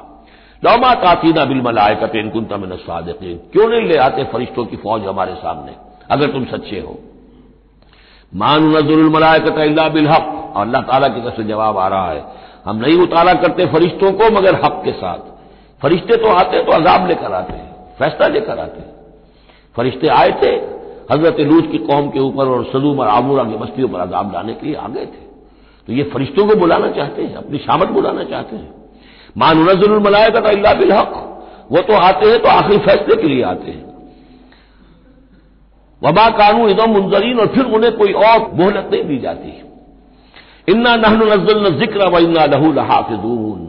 लौमा 0.63 0.93
तातीना 0.95 1.45
बिल 1.45 1.61
मलायकत 1.63 2.17
इनकुन 2.17 2.45
तमिन 2.45 2.77
क्यों 2.89 3.69
नहीं 3.69 3.89
ले 3.89 3.97
आते 3.99 4.25
फरिश्तों 4.33 4.65
की 4.65 4.77
फौज 4.77 5.07
हमारे 5.07 5.35
सामने, 5.37 5.73
अगर 6.11 6.33
तुम 6.33 6.45
सच्चे 6.47 6.81
हो? 6.81 6.99
मान 8.33 8.69
नजुल 8.69 9.09
मलायकत 9.11 9.59
अल्लाह 9.61 9.89
बिल 9.89 10.09
हक। 10.09 10.27
और 10.55 10.63
अल्लाह 10.63 10.83
ताला 10.83 11.09
की 11.09 11.21
तरफ़ 11.21 11.37
से 11.37 11.45
जवाब 11.45 11.79
आ 11.79 11.87
रहा 11.89 12.11
है, 12.11 12.25
हम 12.67 12.77
नहीं 12.77 12.97
उतारा 13.01 13.33
करते 13.35 13.67
फरिश्तों 13.67 14.13
को 14.13 14.31
मगर 14.33 14.55
हक 14.65 14.81
के 14.85 14.93
साथ। 14.95 15.31
फरिश्ते 15.83 16.17
तो 16.17 16.29
आते 16.31 16.63
तो 16.63 16.73
अजाब 16.73 17.07
लेकर 17.09 17.33
आते 17.35 17.53
हैं, 17.53 17.71
फैसला 17.99 18.27
लेकर 18.29 18.59
आते 18.59 18.81
हैं। 18.81 18.91
फरिश्ते 19.77 20.09
आए 20.11 20.31
थे, 20.43 20.51
हज़रत 21.11 21.41
लूत 21.43 21.71
की 21.71 21.79
कौम 21.81 22.09
के 22.09 22.21
ऊपर 22.21 22.49
और 22.49 22.65
सदूम 22.65 22.99
और 23.01 23.09
आमूरा 23.09 23.45
की 23.45 23.57
बस्तियों 23.57 23.89
पर 23.89 24.01
अजाब 24.01 24.33
लाने 24.35 24.55
के 24.55 24.67
लिए 24.67 24.75
आ 24.77 24.89
गए 24.89 25.07
थे। 25.07 25.23
तो 25.89 25.93
ये 25.93 26.03
फरिश्तों 26.13 26.47
को 26.49 26.55
बुलाना 26.57 26.91
चाहते 26.91 27.23
हैं, 27.23 27.35
अपनी 27.37 27.59
शामत 27.59 27.89
बुलाना 27.91 28.25
चाहते 28.25 28.57
हैं। 28.57 28.75
मान 29.37 29.59
नजुल 29.61 29.99
मलायका 30.01 30.41
तो 30.41 30.49
अल्लाह 30.49 30.99
हक। 30.99 31.15
वो 31.71 31.81
तो 31.83 31.95
आते 31.97 32.31
हैं 32.31 32.39
तो 32.43 32.49
आखिरी 32.51 32.79
फैसले 32.81 33.17
के 33.17 33.29
लिए 33.29 33.43
आते 33.45 33.71
हैं। 33.71 33.92
वबा 36.03 36.29
कानून 36.31 36.71
इदम 36.71 36.91
मुंजरीन 36.91 37.41
और 37.41 37.47
फिर 37.47 37.65
उन्हें 37.75 37.93
कोई 37.93 38.13
और 38.13 38.51
मोहलत 38.55 38.89
नहीं 38.93 39.05
दी 39.05 39.19
जाती। 39.19 39.53
इन्ना 40.69 40.95
नहन 40.97 41.23
नजल 41.25 41.79
ज़िक्र 41.79 42.09
व 42.09 42.19
इन्ना 42.19 42.45
लहू 42.47 42.73
लहाफिजून। 42.73 43.61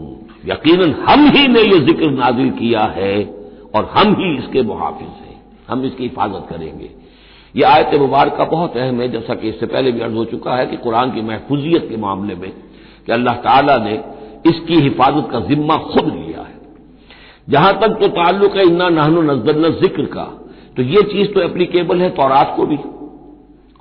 यकीन 0.45 0.81
हम 1.07 1.27
ही 1.27 1.47
ने 1.47 1.61
यह 1.61 1.85
ज़िक्र 1.85 2.09
नाजिल 2.11 2.49
किया 2.51 2.81
है, 2.95 3.23
और 3.75 3.89
हम 3.93 4.13
ही 4.13 4.35
इसके 4.37 4.61
मुहाफिज 4.61 5.07
हैं। 5.07 5.41
हम 5.69 5.85
इसकी 5.85 6.03
हिफाजत 6.03 6.47
करेंगे। 6.49 6.89
यह 7.55 7.69
आयत 7.69 7.93
मुबारक 7.99 8.41
बहुत 8.51 8.77
अहम 8.77 9.01
है, 9.01 9.07
जैसा 9.11 9.35
कि 9.35 9.49
इससे 9.49 9.65
पहले 9.67 9.91
भी 9.91 10.01
अर्ज़ 10.01 10.15
हो 10.15 10.25
चुका 10.25 10.55
है 10.55 10.65
कि 10.65 10.77
कुरान 10.77 11.11
की 11.11 11.21
महफूजियत 11.21 11.87
के 11.89 11.97
मामले 11.97 12.35
में 12.35 12.51
कि 13.05 13.11
अल्लाह 13.11 13.35
ताला 13.35 13.77
ने 13.77 13.93
इसकी 14.45 14.79
हिफाजत 14.81 15.27
का 15.31 15.39
जिम्मा 15.39 15.77
खुद 15.77 16.05
लिया 16.05 16.41
है। 16.41 16.55
जहाँ 17.49 17.73
तक 17.73 17.97
तो 17.99 18.07
ताल्लुक 18.13 18.55
है 18.57 18.63
इन्ना 18.63 18.89
नहनो 18.89 19.21
नजल 19.23 19.71
ज़िक्र 19.81 20.05
का 20.05 20.25
तो 20.77 20.83
ये 20.83 21.01
चीज़ 21.01 21.31
तो 21.31 21.41
एप्लीकेबल 21.41 22.01
है 22.01 22.09
तौरात 22.09 22.53
को 22.57 22.65
भी। 22.65 22.77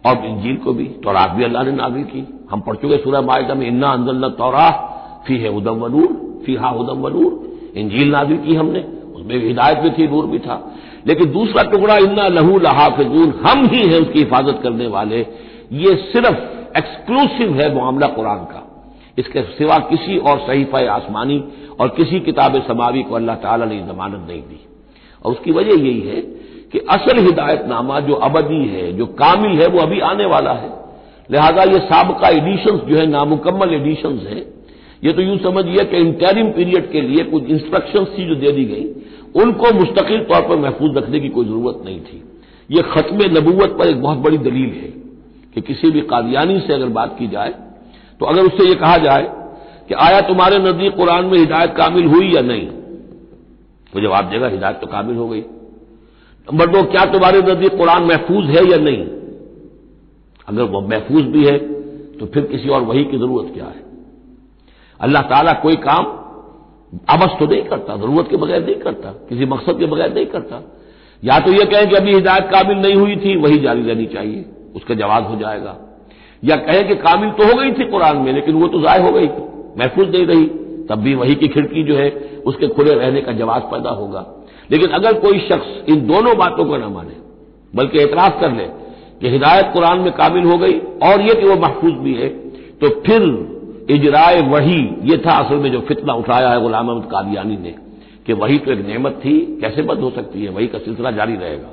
और 0.06 0.24
इंजील 0.26 0.56
को 0.56 0.72
भी। 0.72 0.84
तौरात 0.84 1.30
भी 1.30 1.44
अल्लाह 1.44 1.64
ने 1.64 1.72
नाजिल 1.72 2.04
की। 2.04 2.46
हम 2.50 2.60
पढ़ 2.60 2.76
चुके 2.76 2.96
सूरह 2.96 3.20
मायदा 3.20 3.54
में, 3.54 3.66
इन्ना 3.66 3.88
अंजल 3.88 4.28
तौरा 4.28 4.70
फ़ी 5.26 5.36
है 5.36 5.48
उदम 5.48 5.72
वनूर 5.72 6.42
फ़ी 6.46 6.54
हा 6.54 6.70
उदम 6.70 7.00
वनूर 7.00 7.52
इंजील 7.76 8.10
नाजिल 8.10 8.36
की 8.36 8.54
हमने। 8.54 8.80
उसमें 9.14 9.40
भी 9.40 9.46
हिदायत 9.46 9.78
भी 9.78 9.90
थी, 9.90 10.08
नूर 10.08 10.26
भी 10.26 10.38
था। 10.38 10.74
लेकिन 11.06 11.32
दूसरा 11.32 11.62
टुकड़ा, 11.62 11.96
इन्ना 11.96 12.28
लहू 12.28 12.58
लहाफिजून 12.58 13.34
हम 13.46 13.66
ही 13.66 13.86
हैं 13.88 14.00
उसकी 14.00 14.18
हिफाजत 14.18 14.60
करने 14.62 14.86
वाले। 14.86 15.26
ये 15.72 15.96
सिर्फ़ 15.96 16.38
एक्सक्लूसिव 16.78 17.54
है 17.54 17.76
मामला 17.76 18.06
कुरान 18.06 18.38
का। 18.38 18.68
इसके 19.18 19.42
सिवा 19.42 19.78
किसी 19.78 20.18
और 20.18 20.38
सहीफा 20.38 20.92
आसमानी 20.92 21.44
और 21.80 21.88
किसी 21.88 22.20
किताब 22.20 22.62
समावी 22.62 23.02
को 23.02 23.14
अल्लाह 23.14 23.36
ताला 23.36 23.64
ने 23.64 23.78
जमानत 23.78 24.26
नहीं 24.28 24.42
दी। 24.42 24.66
और 25.24 25.32
उसकी 25.32 25.52
वजह 25.52 25.70
यही 25.70 26.00
है 26.00 26.51
कि 26.72 26.78
असल 26.90 27.18
हिदायतनामा 27.18 27.98
जो 28.00 28.14
अबदी 28.26 28.64
है, 28.66 28.92
जो 28.92 29.06
कामिल 29.18 29.60
है, 29.60 29.66
वो 29.66 29.80
अभी 29.80 30.00
आने 30.02 30.26
वाला 30.26 30.52
है। 30.52 30.70
लिहाजा 31.30 31.62
ये 31.64 31.78
सबका 31.86 32.28
एडिशन 32.30 32.78
जो 32.88 32.96
है, 32.96 33.06
नामुकम्मल 33.08 33.74
एडिशन 33.74 34.18
है। 34.26 34.38
ये 35.02 35.12
तो 35.12 35.22
यूँ 35.22 35.38
समझिए 35.40 35.84
कि 35.84 35.96
इंटरिम 35.98 36.50
पीरियड 36.52 36.90
के 36.92 37.00
लिए 37.00 37.24
कुछ 37.24 37.50
इंस्ट्रक्शन 37.50 38.04
थी 38.12 38.26
जो 38.26 38.34
दे 38.36 38.52
दी 38.52 38.64
गई। 38.64 38.84
उनको 39.42 39.72
मुस्तकिल 39.74 40.24
तौर 40.24 40.42
पर 40.48 40.56
महफूज 40.56 40.96
रखने 40.96 41.20
की 41.20 41.28
कोई 41.28 41.44
ज़रूरत 41.44 41.82
नहीं 41.84 42.00
थी। 42.00 42.22
ये 42.70 42.82
खत्म 42.90 43.30
नबूवत 43.36 43.76
पर 43.78 43.88
एक 43.88 44.02
बहुत 44.02 44.18
बड़ी 44.18 44.38
दलील 44.40 44.70
है 44.72 44.90
कि 45.54 45.60
किसी 45.62 45.90
भी 45.90 46.00
कादियानी 46.08 46.58
से 46.60 46.72
अगर 46.74 46.88
बात 46.90 47.16
की 47.18 47.26
जाए 47.28 47.54
तो 48.20 48.26
अगर 48.26 48.42
उससे 48.42 48.68
यह 48.68 48.74
कहा 48.74 48.96
जाए 48.98 49.22
कि 49.88 49.94
आया 50.00 50.20
तुम्हारे 50.20 50.58
नज़दीक 50.58 50.96
कुरान 50.96 51.24
में 51.24 51.38
हिदायत 51.38 51.74
कामिल 51.76 52.06
हुई 52.06 52.30
या 52.34 52.40
नहीं 52.42 52.66
तो 53.92 54.00
जवाब 54.00 54.30
देगा, 54.30 54.48
हिदायत 54.48 54.76
तो 54.76 54.86
कामिल 54.86 55.16
हो 55.16 55.28
गई। 55.28 55.42
नंबर 56.48 56.66
दो 56.66 56.82
क्या 56.82 57.04
तुम्हारे 57.04 57.40
नज़दीक 57.40 57.76
कुरान 57.76 58.02
महफूज 58.02 58.46
है 58.46 58.64
या 58.70 58.76
नहीं? 58.78 59.04
अगर 60.48 60.62
वह 60.64 60.86
महफूज 60.88 61.24
भी 61.26 61.44
है 61.44 61.58
तो 62.18 62.26
फिर 62.26 62.42
किसी 62.46 62.68
और 62.68 62.82
वही 62.82 63.04
की 63.04 63.18
ज़रूरत 63.18 63.52
क्या 63.54 63.64
है? 63.64 63.82
अल्लाह 65.00 65.22
ताला 65.22 65.52
कोई 65.52 65.76
काम 65.76 66.04
अबस 67.10 67.36
तो 67.38 67.46
नहीं 67.46 67.62
करता, 67.62 67.96
ज़रूरत 67.96 68.28
के 68.30 68.36
बगैर 68.36 68.64
नहीं 68.64 68.74
करता, 68.74 69.10
किसी 69.28 69.46
मकसद 69.46 69.78
के 69.78 69.86
बगैर 69.86 70.12
नहीं 70.14 70.26
करता। 70.26 70.60
या 71.22 71.38
तो 71.38 71.52
यह 71.52 71.64
कहें 71.64 71.88
कि 71.88 71.96
अभी 71.96 72.14
हिदायत 72.14 72.44
काबिल 72.44 72.78
नहीं 72.78 72.94
हुई 72.94 73.16
थी, 73.16 73.36
वही 73.36 73.58
जारी 73.58 73.82
रहनी 73.82 74.06
चाहिए, 74.06 74.44
उसका 74.74 74.94
जवाब 74.94 75.26
हो 75.26 75.36
जाएगा। 75.36 75.76
या 76.44 76.56
कहें 76.56 76.88
कि 76.88 76.94
काबिल 76.94 77.30
तो 77.30 77.44
हो 77.44 77.58
गई 77.58 77.72
थी 77.72 77.90
कुरान 77.90 78.16
में, 78.16 78.32
लेकिन 78.32 78.54
वो 78.54 78.68
तो 78.68 78.80
जाय 78.80 79.02
हो 79.02 79.12
गई, 79.12 79.28
महफूज 79.78 80.10
नहीं 80.10 80.26
रही, 80.26 80.46
तब 80.90 80.98
भी 80.98 81.14
वही 81.14 81.34
की 81.34 81.48
खिड़की 81.48 81.82
जो 81.82 81.96
है, 81.96 82.10
उसके 82.46 82.68
खुले 82.68 82.94
रहने 82.94 83.20
का 83.20 83.32
जवाब 83.32 83.62
पैदा 83.62 83.90
होगा। 83.90 84.26
लेकिन 84.70 84.90
अगर 84.90 85.18
कोई 85.20 85.38
शख्स 85.40 85.88
इन 85.88 86.06
दोनों 86.06 86.36
बातों 86.38 86.64
को 86.64 86.76
न 86.76 86.92
माने, 86.92 87.16
बल्कि 87.72 87.98
एतराज़ 88.00 88.40
कर 88.40 88.52
ले 88.52 88.64
कि 89.20 89.28
हिदायत 89.28 89.70
कुरान 89.72 90.00
में 90.00 90.12
काबिल 90.12 90.44
हो 90.44 90.56
गई 90.58 90.78
और 91.04 91.20
यह 91.20 91.34
कि 91.34 91.46
वह 91.46 91.60
महफूज 91.60 91.92
भी 91.98 92.14
है 92.14 92.28
तो 92.80 92.88
फिर 93.00 93.22
इजराय 93.90 94.40
वही, 94.42 94.80
ये 95.04 95.16
था 95.18 95.32
असल 95.38 95.56
में 95.56 95.70
जो 95.72 95.80
फितना 95.80 96.14
उठाया 96.14 96.48
है 96.48 96.60
गुलाम 96.60 96.88
अहमद 96.88 97.04
कादियानी 97.04 97.56
ने, 97.56 97.74
कि 98.26 98.32
वही 98.34 98.58
तो 98.58 98.72
एक 98.72 98.86
नेमत 98.86 99.20
थी, 99.24 99.38
कैसे 99.60 99.82
बंद 99.82 100.00
हो 100.00 100.10
सकती 100.10 100.42
है, 100.44 100.50
वही 100.50 100.66
का 100.66 100.78
सिलसिला 100.78 101.10
जारी 101.10 101.36
रहेगा। 101.36 101.70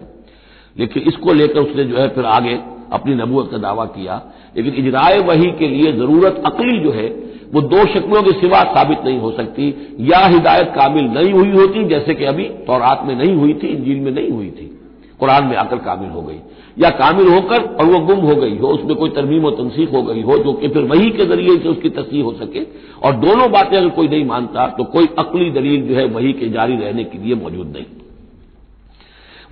लेकिन 0.76 1.04
इसको 1.04 1.34
लेकर 1.34 1.60
उसने 1.60 1.84
जो 1.84 1.98
है 1.98 2.08
फिर 2.10 2.26
आगे 2.28 2.54
अपनी 2.94 3.16
नबूत 3.16 3.52
का 3.52 3.58
दावा 3.58 3.86
किया, 3.88 4.22
लेकिन 4.58 4.74
इजराय 4.76 5.20
वही 5.22 5.52
के 5.60 5.68
लिए 5.68 5.92
ज़रूरत 5.94 6.42
अकली 6.46 6.80
जो 6.80 6.92
है 6.92 7.08
वो 7.54 7.62
दो 7.62 7.78
शक्लों 7.78 8.24
के 8.24 8.32
सिवा 8.32 8.64
साबित 8.64 8.98
नहीं 9.06 9.20
हो 9.20 9.32
सकती। 9.32 9.98
या 10.00 10.26
हिदायत 10.26 10.68
कामिल 10.68 11.06
नहीं 11.06 11.34
हुई 11.34 11.52
होती, 11.52 11.84
जैसे 11.84 12.14
कि 12.14 12.26
अभी 12.26 12.44
तौरात 12.44 13.04
में 13.06 13.16
नहीं 13.16 13.36
हुई 13.36 13.54
थी, 13.54 13.68
इंजील 13.68 14.00
में 14.00 14.12
नहीं 14.12 14.32
हुई 14.32 14.48
थी। 14.48 14.76
कुरान 15.20 15.46
में 15.46 15.56
आकर 15.56 15.78
कामिल 15.78 16.10
हो 16.10 16.22
गई। 16.22 16.36
या 16.80 16.90
कामिल 16.90 17.28
होकर 17.28 17.62
और 17.62 17.86
वो 17.86 18.00
गुम 18.00 18.20
हो 18.20 18.36
गई 18.36 18.58
हो, 18.58 18.68
उसमें 18.68 18.96
कोई 18.96 19.10
तरमीम 19.10 19.46
और 19.46 19.52
तनसीख 19.52 19.94
हो 19.94 20.04
गई 20.04 20.22
हो, 20.22 20.38
जो 20.38 20.54
कि 20.54 20.68
फिर 20.68 20.84
वही 20.84 21.10
के 21.10 21.26
ज़रिए 21.26 21.58
से 21.58 21.70
उसकी 21.70 21.90
तस्वीर 21.90 22.24
हो 22.24 22.34
सके। 22.34 22.60
और 23.04 23.14
दोनों 23.14 23.52
बातें 23.52 23.78
अगर 23.78 23.90
कोई 23.90 24.08
नहीं 24.08 24.26
मानता 24.26 24.68
तो 24.68 24.84
कोई 24.84 25.08
अकली 25.20 25.52
दलील 25.52 25.82
जो 25.82 25.96
है 25.96 26.06
वही 26.06 26.34
के 26.34 26.50
जारी 26.50 26.76
रहने 26.78 27.04
के 27.04 27.18
लिए 27.18 27.36
मौजूद 27.36 27.68
नहीं। 27.68 27.86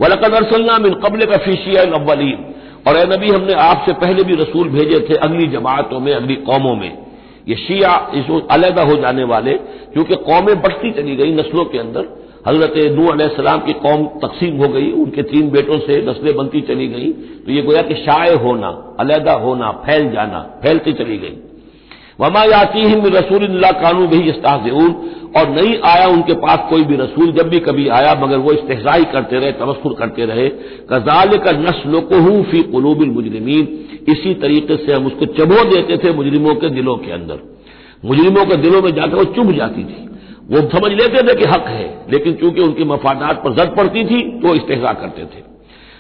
वलकद 0.02 0.34
अरसलना 0.34 0.78
मिन 0.78 0.94
कबल 0.94 1.26
का 1.26 1.38
फीशिया 1.38 1.82
अव्वलीन। 1.82 2.54
और 2.88 2.98
ए 2.98 3.18
नबी, 3.18 3.30
हमने 3.30 3.54
आपसे 3.54 3.94
पहले 3.94 4.24
भी 4.24 4.36
रसूल 4.36 4.70
भेजे 4.70 5.08
थे 5.10 5.16
अगली 5.16 5.48
जमातों 5.48 6.00
में, 6.00 6.14
अगली 6.14 6.36
कौमों 6.36 6.76
में। 6.76 7.07
ये 7.48 7.56
शिया 7.56 8.12
इस 8.16 8.42
अलहदा 8.52 8.84
हो 8.84 8.96
जाने 8.96 9.24
वाले 9.24 9.52
क्योंकि 9.94 10.16
कौमें 10.16 10.62
बढ़ती 10.62 10.92
चली 10.92 11.16
गई 11.16 11.32
नस्लों 11.32 11.66
के 11.66 11.78
अंदर। 11.78 12.08
हज़रत 12.48 12.74
नू 12.92 13.08
असलाम 13.26 13.60
की 13.60 13.74
कौम 13.74 14.06
तकसीम 14.28 14.58
हो 14.58 14.68
गई, 14.68 14.92
उनके 14.92 15.22
तीन 15.22 15.50
बेटों 15.50 15.80
से 15.80 16.02
नस्लें 16.02 16.36
बनती 16.36 16.62
चली 16.62 16.88
गई। 16.88 17.12
तो 17.46 17.52
ये 17.52 17.62
गोया 17.62 17.82
कि 17.82 17.96
शाये 17.96 18.36
होना, 18.36 18.96
अलहदा 19.00 19.34
होना, 19.34 19.72
फैल 19.72 20.10
जाना, 20.12 20.40
फैलती 20.64 20.94
चली 20.94 21.18
गई। 21.18 21.38
वमा 22.20 22.44
याती 22.44 22.80
हिम 22.80 23.06
रसूल 23.06 23.48
कानू 23.72 24.08
भी 24.08 24.20
इस्ताजून 24.30 24.96
और 25.36 25.50
नहीं 25.50 25.74
आया 25.86 26.08
उनके 26.08 26.34
पास 26.34 26.60
कोई 26.70 26.84
भी 26.84 26.96
रसूल, 26.96 27.32
जब 27.32 27.50
भी 27.50 27.60
कभी 27.60 27.88
आया, 27.90 28.14
मगर 28.16 28.38
वो 28.38 28.52
इस्तेजाई 28.52 29.04
करते 29.04 29.40
रहे 29.40 29.52
तबस्कुर 29.52 29.94
करते 29.94 30.26
रहे। 30.26 30.48
कजाल 30.92 31.38
का 31.38 31.52
नस्ल 31.52 32.00
को 32.02 32.44
फ़ी 32.44 32.62
कलूबिल 32.64 33.10
मुजरमीन। 33.10 33.68
इसी 34.10 34.34
तरीके 34.34 34.78
से 34.78 34.94
हम 34.94 35.06
उसको 35.06 35.26
चबो 35.26 35.64
देते 35.66 35.98
थे 35.98 36.14
मुजरिमों 36.14 36.56
के 36.56 36.70
दिलों 36.70 36.98
के 36.98 37.12
अंदर। 37.12 37.40
मुजरिमों 38.06 38.46
के 38.46 38.56
दिलों 38.56 38.82
में 38.82 38.92
जाकर 38.92 39.16
वो 39.16 39.24
चुभ 39.34 39.52
जाती 39.52 39.84
थी। 39.84 40.08
वो 40.52 40.62
समझ 40.70 40.92
लेते 40.92 41.22
थे 41.28 41.36
कि 41.36 41.46
हक 41.46 41.68
है, 41.68 41.86
लेकिन 42.12 42.34
चूँकि 42.34 42.62
उनके 42.62 42.86
मफादात 42.86 43.44
पर 43.44 43.54
जद 43.54 43.76
पड़ती 43.78 44.04
थी 44.06 44.22
तो 44.42 44.54
इस्तेजा 44.56 44.94
करते 44.94 45.22
थे। 45.22 45.57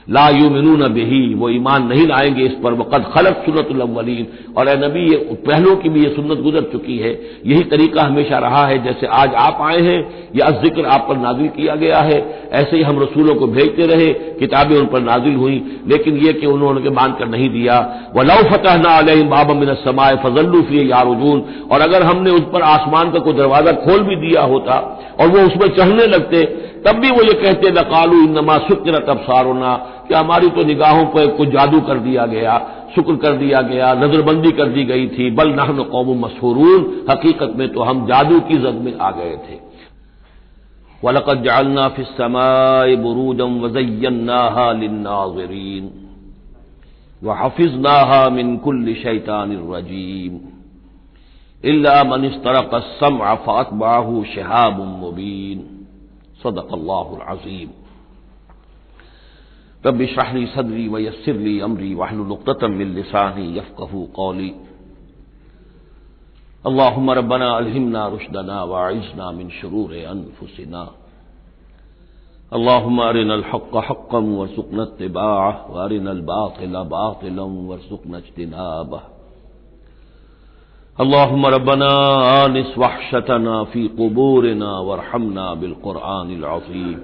ला 0.07 0.27
यू 0.29 0.49
मिनू 0.49 0.87
बेही, 0.87 1.33
वो 1.33 1.49
ईमान 1.49 1.87
नहीं 1.87 2.05
लाएँगे 2.07 2.43
इस 2.43 2.51
पर। 2.63 2.73
वक़द 2.73 3.05
खलत 3.13 3.41
सुनतुलवलीन 3.45 4.27
और 4.57 4.67
ए 4.67 4.75
नबी, 4.77 5.01
ये 5.11 5.17
पहलों 5.47 5.75
की 5.75 5.89
भी 5.89 6.03
ये 6.03 6.09
सुन्नत 6.09 6.37
गुजर 6.37 6.61
चुकी 6.61 6.97
है। 6.97 7.11
यही 7.45 7.63
तरीका 7.63 8.03
हमेशा 8.03 8.37
रहा 8.37 8.65
है, 8.67 8.83
जैसे 8.83 9.07
आज 9.07 9.33
आप 9.33 9.57
आए 9.61 9.81
हैं, 9.81 10.29
या 10.35 10.49
ज़िक्र 10.49 10.85
आप 10.85 11.05
पर 11.09 11.17
नाजिल 11.17 11.47
किया 11.47 11.75
गया 11.75 11.99
है। 11.99 12.19
ऐसे 12.51 12.77
ही 12.77 12.83
हम 12.83 12.99
रसूलों 12.99 13.35
को 13.35 13.47
भेजते 13.47 13.85
रहे, 13.85 14.07
किताबें 14.39 14.75
उन 14.77 14.85
पर 14.85 15.01
नाजिल 15.01 15.35
हुई, 15.35 15.61
लेकिन 15.87 16.17
यह 16.17 16.31
कि 16.31 16.45
उन्होंने 16.45 16.89
मानकर 16.89 17.27
नहीं 17.27 17.49
दिया। 17.49 17.79
व 18.15 18.21
लव 18.21 18.43
फतह 18.49 18.77
ना 18.77 18.89
अलहम 18.89 19.29
बाबा 19.29 19.53
मिन 19.53 19.73
समाए 19.73 20.15
फजल्लूफी 20.15 20.91
यारजून 20.91 21.43
और 21.71 21.81
अगर 21.81 22.03
हमने 22.03 22.31
उस 22.31 22.43
पर 22.53 22.61
आसमान 22.61 23.11
का 23.11 23.19
कोई 23.19 23.33
दरवाज़ा 23.33 23.71
खोल 23.71 24.01
भी 24.01 24.15
दिया 24.15 24.41
होता, 24.41 24.73
और 25.19 25.27
वो 25.27 25.39
उसमें 25.39 25.67
चढ़ने 25.67 26.07
लगते 26.07 26.43
तब 26.85 26.95
भी 26.95 27.11
वो 27.11 27.23
ये 27.23 27.33
कहते 27.33 27.71
नकालू 27.71 28.21
इनमा 28.23 28.57
शुक्र 28.57 28.99
तब 28.99 29.17
सारोना 29.17 29.75
कि 30.07 30.13
हमारी 30.13 30.49
तो 30.49 30.63
निगाहों 30.63 31.05
पर 31.05 31.27
कुछ 31.27 31.47
जादू 31.47 31.79
कर 31.81 31.99
दिया 31.99 32.25
गया, 32.25 32.57
शुक्र 32.95 33.15
कर 33.15 33.33
दिया 33.33 33.61
गया, 33.61 33.93
नजरबंदी 33.93 34.51
कर 34.51 34.67
दी 34.67 34.83
गई 34.83 35.07
थी। 35.07 35.29
बल 35.31 35.49
नहन 35.49 35.83
कौम 35.83 36.25
मशहूरून, 36.25 37.05
हकीकत 37.09 37.53
में 37.55 37.67
तो 37.73 37.81
हम 37.81 38.05
जादू 38.07 38.39
की 38.39 38.57
जद 38.57 38.81
में 38.85 38.97
आ 38.97 39.11
गए 39.11 39.37
थे। 39.37 39.59
वलकत 41.03 41.41
जालना 41.43 41.87
फिसमाए 41.87 42.95
बुरूदम 42.95 43.59
वजयन्नाहा 43.59 44.71
लिन्नाजरीन। 44.71 45.89
व 47.23 47.31
हफिजनाहा 47.31 48.29
मिन 48.29 48.57
कुल्ल 48.57 48.93
शैतान 48.93 49.51
रजीम। 49.71 50.39
इल्ला 51.63 52.03
मन 52.03 52.25
इस्तरक 52.25 52.71
सम 52.99 53.17
अफात 53.17 53.73
बाहू 53.73 54.23
शहाब 54.35 54.79
मुबीन। 55.01 55.76
सदक 56.43 56.73
अल्लाजीम 56.73 57.69
रब 59.83 60.05
शाहरी 60.13 60.45
सदरी 60.53 60.87
व 60.87 60.99
यसरली 60.99 61.59
अमरी 61.67 61.93
वाहलुलतम 61.95 62.71
मिलसानी 62.77 63.45
यफ़कहू 63.57 64.05
कौली 64.15 64.49
अल्लाहुम्म 66.65 67.11
रब्बना 67.19 67.49
अलहिमना 67.57 68.07
रुशदना 68.13 68.63
वाइजना 68.71 69.31
मिन 69.31 69.49
शुरूर 69.59 69.93
अनफुसिना 70.13 70.83
अल्लाहुम्म 72.51 73.03
अरिनल 73.03 73.43
हक़्क़ 73.53 73.77
हक़्क़म 73.89 74.33
वरज़ुक़ना 74.37 74.83
इत्तिबाअह 74.83 75.55
व 75.71 75.83
अरिनल 75.83 76.21
बातिला 76.31 76.83
बातिलन 76.95 77.53
वरज़ुक़ना 77.69 78.17
इज्तिनाबह 78.17 79.16
अल्लाहुम्म 81.03 81.47
रब्बना 81.53 81.87
आनिस 82.27 82.69
वहशतना 82.81 83.55
फ़ी 83.71 83.81
क़ुबूरिना 83.97 84.69
वरहमना 84.87 85.43
बिलक़ुरआनिल 85.61 86.43
अज़ीम 86.53 86.95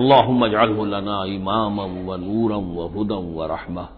अल्लाहुम्म 0.00 0.46
इजअलहु 0.46 0.84
लना 0.92 1.16
इमामम 1.34 1.96
व 2.08 2.16
नूरम 2.26 2.68
व 2.76 2.86
हुदम 2.94 3.24
व 3.38 3.48
रहमह 3.52 3.88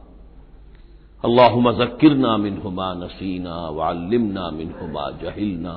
अल्लाह 1.28 1.58
मजक्रना 1.66 2.36
मिनहुमा 2.44 2.88
नसीना 3.02 3.56
वालिमना 3.78 4.44
मिनहुमा 4.60 5.04
जहिलना 5.24 5.74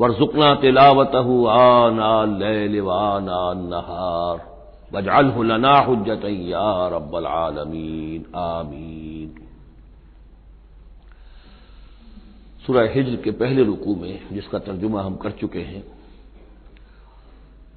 वर्जुकना 0.00 0.54
तिलावत 0.64 1.14
आना 1.58 2.10
लैलवाना 2.40 3.40
नहार 3.62 4.42
वजाल 4.94 5.30
हजत 5.86 6.26
या 6.54 6.70
रब्बल 6.96 7.26
आलमीन 7.44 8.24
आमीन 8.48 9.01
सुरह 12.66 12.92
हिज्र 12.92 13.16
के 13.16 13.30
पहले 13.32 13.64
रुकू 13.64 13.94
में, 13.96 14.28
जिसका 14.32 14.58
तर्जुमा 14.60 15.02
हम 15.02 15.16
कर 15.16 15.30
चुके 15.40 15.60
हैं, 15.60 15.82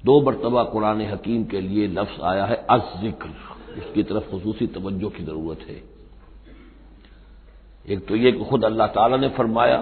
दो 0.04 0.20
मरतबा 0.22 0.62
कुरान 0.64 1.00
हकीम 1.02 1.44
के 1.44 1.60
लिए 1.60 1.86
लफ्ज 1.88 2.20
आया 2.24 2.44
है 2.46 2.56
अज 2.70 2.82
ज़िक्र 3.00 3.28
इसकी 3.78 4.02
तरफ़ 4.02 4.24
खसूसी 4.26 4.66
तवज्जो 4.68 5.08
की 5.08 5.24
ज़रूरत 5.24 5.66
है। 5.68 5.82
एक 7.88 8.06
तो 8.06 8.16
यह 8.16 8.30
कि 8.32 8.44
खुद 8.44 8.64
अल्लाह 8.64 8.86
ताला 8.88 9.16
ने 9.16 9.28
फरमाया, 9.30 9.78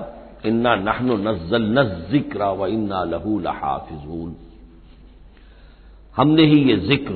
इन्ना 0.46 0.74
नहनो 0.76 1.16
नजल 1.18 1.62
न 1.70 1.84
ज़िक्र 2.10 2.44
व 2.52 2.66
इन्ना 2.68 3.04
लहू 3.04 3.38
लहाफिजून। 3.40 4.34
हमने 6.14 6.44
ही 6.44 6.58
ये 6.62 6.76
ज़िक्र, 6.78 7.14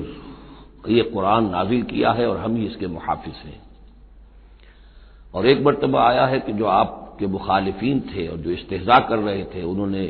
ये 0.89 1.03
कुरान 1.05 1.51
नाजिल 1.51 1.83
किया 1.85 2.13
है 2.13 2.27
और 2.27 2.37
हम 2.37 2.57
ही 2.57 2.67
इसके 2.67 2.87
मुहाफिज 2.89 3.35
हैं। 3.45 3.61
और 5.35 5.47
एक 5.47 5.65
मरतबा 5.65 6.03
आया 6.03 6.27
है 6.27 6.41
कि 6.41 6.53
जो 6.53 6.67
आपके 7.19 7.27
मुखालिफिन 7.27 8.01
थे 8.07 8.27
और 8.29 8.39
जो 8.39 8.51
इस्तेजा 8.53 8.99
कर 9.09 9.19
रहे 9.19 9.45
थे, 9.45 9.63
उन्होंने 9.65 10.05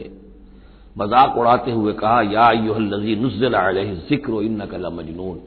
मज़ाक 0.97 1.37
उड़ाते 1.39 1.71
हुए 1.73 1.93
कहा, 1.95 2.21
या 2.23 2.51
यूहल्लजी 2.53 3.15
नुजल 3.17 3.55
ज़िक्र 4.09 4.43
इन 4.43 4.61
नकल 4.63 4.87
मजनून 4.93 5.41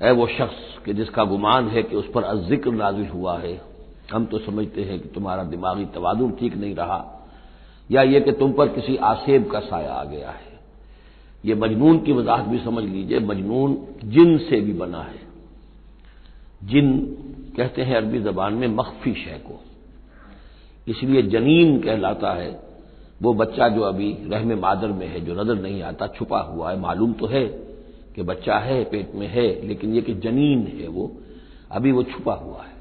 है 0.00 0.10
वो 0.12 0.26
शख्स 0.28 0.84
कि 0.84 0.92
जिसका 0.94 1.24
गुमान 1.24 1.68
है 1.68 1.82
कि 1.82 1.96
उस 1.96 2.10
पर 2.14 2.22
अजिक्र 2.24 2.72
नाजिल 2.72 3.06
हुआ 3.08 3.38
है, 3.38 3.60
हम 4.12 4.24
तो 4.26 4.38
समझते 4.38 4.82
हैं 4.82 4.98
कि 5.00 5.08
तुम्हारा 5.08 5.44
दिमागी 5.44 5.84
तवादुन 5.94 6.30
ठीक 6.40 6.56
नहीं 6.56 6.74
रहा, 6.74 7.00
या 7.90 8.02
ये 8.04 8.20
कि 8.20 8.32
तुम 8.32 8.52
पर 8.52 8.68
किसी 8.70 8.96
आसेब 9.04 9.50
का 9.50 9.60
साया 9.62 9.92
आ 9.92 10.04
गया 10.04 10.30
है। 10.30 10.56
ये 11.44 11.54
मजनून 11.54 11.98
की 11.98 12.12
वजाहत 12.12 12.44
भी 12.44 12.58
समझ 12.58 12.84
लीजिए, 12.84 13.18
मजनून 13.20 13.76
जिन 14.04 14.36
से 14.38 14.60
भी 14.60 14.72
बना 14.74 15.02
है। 15.02 15.26
जिन, 16.62 16.96
कहते 17.56 17.82
हैं 17.82 17.96
अरबी 17.96 18.20
जबान 18.20 18.54
में, 18.54 18.68
मख्फी 18.68 19.12
शय 19.14 19.40
को। 19.46 19.60
इसलिए 20.88 21.22
जनीन 21.22 21.80
कहलाता 21.80 22.32
है। 22.32 22.68
वो 23.22 23.34
बच्चा 23.34 23.68
जो 23.68 23.82
अभी 23.82 24.18
रहम 24.26 24.58
मादर 24.58 24.88
में 24.88 25.06
है, 25.06 25.20
जो 25.20 25.34
नज़र 25.34 25.54
नहीं 25.54 25.82
आता, 25.82 26.06
छुपा 26.06 26.40
हुआ 26.40 26.70
है, 26.70 26.80
मालूम 26.80 27.12
तो 27.12 27.26
है 27.26 27.44
कि 28.16 28.22
बच्चा 28.22 28.58
है, 28.58 28.84
पेट 28.84 29.14
में 29.14 29.26
है, 29.26 29.66
लेकिन 29.66 29.94
ये 29.94 30.02
कि 30.02 30.14
जनीन 30.14 30.66
है 30.66 30.88
वो, 30.88 31.12
अभी 31.70 31.92
वो 31.92 32.02
छुपा 32.02 32.34
हुआ 32.34 32.62
है। 32.62 32.76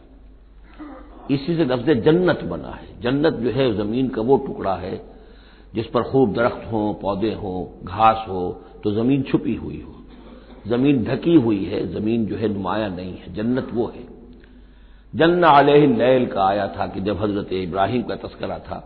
इसी 1.32 1.56
से 1.56 1.66
लफ्ज 1.66 2.04
जन्नत 2.04 2.44
बना 2.44 2.70
है। 2.70 3.02
जन्नत 3.02 3.34
जो 3.34 3.50
है, 3.50 3.74
ज़मीन 3.78 4.08
का 4.08 4.22
वो 4.22 4.38
टुकड़ा 4.38 4.76
है, 4.76 5.02
जिस 5.76 5.86
पर 5.86 6.04
खूब 6.04 6.34
दरख्त 6.34 6.72
हो, 6.72 7.00
पौधे 7.02 7.34
हो, 7.34 7.74
घास 7.84 8.26
हो 8.30 8.62
तो 8.84 8.92
ज़मीन 8.92 9.24
छुपी 9.24 9.56
हुई 9.56 9.84
हो। 9.88 9.94
ज़मीन 10.68 11.04
ढकी 11.04 11.36
हुई 11.36 11.64
है, 11.66 11.88
ज़मीन 11.94 12.26
जो 12.26 12.36
है 12.36 12.48
नुमाया 12.54 12.88
नहीं 12.88 13.18
है। 13.18 13.34
जन्नत 13.34 13.70
वो 13.74 13.88
है। 13.88 14.17
जन्न 15.14 15.96
लैल 15.98 16.26
का 16.26 16.46
आया 16.46 16.68
था 16.68 16.88
कि 16.88 17.02
जब 17.02 17.22
हज़रत 17.22 17.54
इब्राहिम 17.54 18.02
का 18.04 18.16
तस्करा 18.18 18.58
था, 18.60 18.84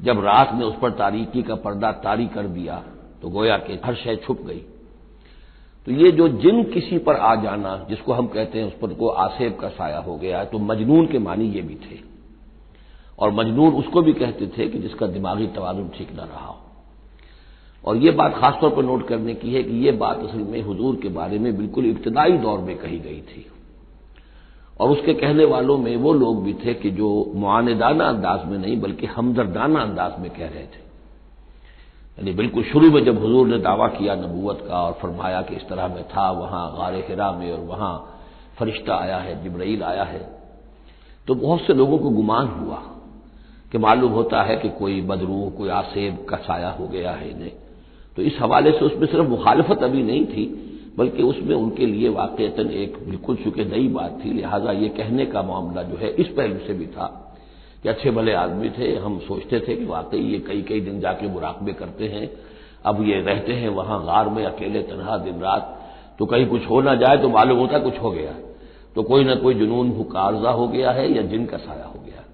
जब 0.00 0.24
रात 0.24 0.54
ने 0.54 0.64
उस 0.64 0.74
पर 0.82 0.90
तारीकी 0.90 1.42
का 1.42 1.54
पर्दा 1.54 1.92
तारी 2.00 2.26
कर 2.26 2.46
दिया 2.48 2.82
तो 3.22 3.28
गोया 3.28 3.56
के 3.58 3.78
हर 3.84 3.94
शय 3.94 4.16
छुप 4.16 4.42
गई। 4.46 4.62
तो 5.86 5.92
ये 5.92 6.10
जो 6.10 6.28
जिन 6.28 6.62
किसी 6.64 6.98
पर 6.98 7.16
आ 7.16 7.34
जाना, 7.34 7.76
जिसको 7.90 8.12
हम 8.12 8.26
कहते 8.26 8.58
हैं, 8.58 8.66
उस 8.66 8.72
पर 8.72 8.94
को 8.94 9.08
आसेब 9.08 9.56
का 9.56 9.68
साया 9.68 9.98
हो 9.98 10.16
गया 10.16 10.44
तो 10.44 10.58
मजनून 10.58 11.06
के 11.06 11.18
मानी 11.18 11.48
ये 11.48 11.62
भी 11.62 11.74
थे। 11.74 11.98
और 13.18 13.32
मजनून 13.32 13.74
उसको 13.74 14.02
भी 14.02 14.12
कहते 14.12 14.46
थे 14.48 14.68
कि 14.68 14.78
जिसका 14.78 15.06
दिमागी 15.06 15.46
तवाजुन 15.46 15.88
ठीक 15.88 16.12
न 16.12 16.16
रहा 16.16 16.46
हो। 16.46 16.56
और 17.84 17.96
ये 17.96 18.10
बात 18.10 18.34
खासतौर 18.34 18.70
पर 18.70 18.82
नोट 18.82 19.06
करने 19.08 19.34
की 19.34 19.54
है 19.54 19.62
कि 19.62 19.86
यह 19.86 19.96
बात 19.96 20.18
असल 20.18 20.38
में 20.38 20.60
हुजूर 20.62 20.96
के 20.96 21.08
बारे 21.08 21.38
में 21.38 21.56
बिल्कुल 21.56 21.86
इब्तदाई 21.86 22.32
दौर 22.38 22.58
में 22.58 22.76
कही 22.78 22.98
गई 22.98 23.20
थी। 23.20 23.46
और 24.80 24.90
उसके 24.90 25.14
कहने 25.14 25.44
वालों 25.44 25.76
में 25.78 25.96
वो 25.96 26.12
लोग 26.12 26.42
भी 26.44 26.52
थे 26.54 26.74
कि 26.74 26.90
जो 26.90 27.08
मुआनदाना 27.34 28.04
अंदाज 28.04 28.44
में 28.46 28.58
नहीं, 28.58 28.80
बल्कि 28.80 29.06
हमदर्दाना 29.06 29.80
अंदाज 29.80 30.20
में 30.20 30.30
कह 30.30 30.48
रहे 30.48 30.64
थे। 30.64 30.86
यानी 32.18 32.32
बिल्कुल 32.32 32.64
शुरू 32.64 32.90
में 32.90 33.04
जब 33.04 33.18
हजूर 33.18 33.46
ने 33.46 33.58
दावा 33.58 33.88
किया 33.88 34.14
नबूवत 34.14 34.64
का 34.68 34.82
और 34.82 34.92
फरमाया 34.92 35.42
कि 35.42 35.56
इस 35.56 35.68
तरह 35.68 35.88
में 35.88 36.02
था, 36.04 36.30
वहाँ 36.30 36.76
गार 36.76 36.94
हिरा 37.08 37.30
में 37.32 37.52
और 37.52 37.60
वहाँ 37.60 37.94
फरिश्ता 38.58 38.96
आया 38.96 39.16
है 39.16 39.42
जबरील 39.44 39.82
आया 39.82 40.04
है 40.04 40.20
तो 41.28 41.34
बहुत 41.34 41.60
से 41.60 41.74
लोगों 41.74 41.98
को 41.98 42.10
गुमान 42.10 42.46
हुआ 42.48 42.76
कि 43.72 43.78
मालूम 43.78 44.12
होता 44.12 44.42
है 44.42 44.56
कि 44.56 44.68
कोई 44.68 45.00
बदरू 45.00 45.50
कोई 45.50 45.68
आसेब 45.68 46.24
का 46.28 46.36
साया 46.36 46.70
हो 46.70 46.86
गया 46.88 47.10
है 47.12 47.30
इन्हें। 47.30 47.52
तो 48.16 48.22
इस 48.22 48.36
हवाले 48.40 48.70
से 48.70 48.84
उसमें 48.84 49.06
सिर्फ़ 49.06 49.26
मुखालफत 49.26 49.82
अभी 49.82 50.02
नहीं 50.02 50.24
थी 50.26 50.44
बल्कि 50.98 51.22
उसमें 51.22 51.54
उनके 51.54 51.86
लिए 51.86 52.08
वाकता 52.08 52.62
एक 52.74 52.96
बिल्कुल 53.06 53.36
चुके 53.36 53.64
नई 53.64 53.88
बात 53.88 54.18
थी, 54.24 54.32
लिहाजा 54.32 54.72
ये 54.72 54.88
कहने 54.88 55.26
का 55.26 55.42
मामला 55.42 55.82
जो 55.82 55.96
है 55.96 56.10
इस 56.14 56.28
पहलू 56.28 56.58
से 56.66 56.74
भी 56.74 56.86
था 56.86 57.06
कि 57.82 57.88
अच्छे 57.88 58.10
भले 58.10 58.32
आदमी 58.34 58.70
थे, 58.70 58.94
हम 58.96 59.18
सोचते 59.18 59.60
थे 59.60 59.76
कि 59.76 59.84
वाकई 59.84 60.18
ये 60.18 60.38
कई 60.38 60.62
कई 60.62 60.80
दिन 60.80 61.00
जाके 61.00 61.28
मुराकबे 61.28 61.72
करते 61.72 62.08
हैं, 62.08 62.30
अब 62.84 63.02
ये 63.02 63.20
रहते 63.20 63.52
हैं 63.52 63.68
वहाँ 63.68 64.04
गार 64.06 64.28
में 64.28 64.44
अकेले 64.44 64.82
तनहा 64.82 65.16
दिन 65.18 65.40
रात 65.40 65.74
तो 66.18 66.26
कहीं 66.26 66.46
कुछ 66.46 66.68
हो 66.70 66.80
ना 66.80 66.94
जाए 66.94 67.16
तो 67.16 67.28
मालूम 67.28 67.58
होता 67.58 67.78
कुछ 67.78 67.98
हो 67.98 68.10
गया। 68.10 68.32
तो 68.96 69.02
कोई 69.02 69.24
ना 69.24 69.34
कोई 69.34 69.54
जुनून 69.54 69.90
हुकारजा 69.90 70.50
हो 70.50 70.66
गया 70.68 70.90
है 70.90 71.12
या 71.16 71.22
जिन 71.22 71.44
का 71.46 71.56
साया 71.56 71.84
हो 71.84 72.00
गया। 72.06 72.24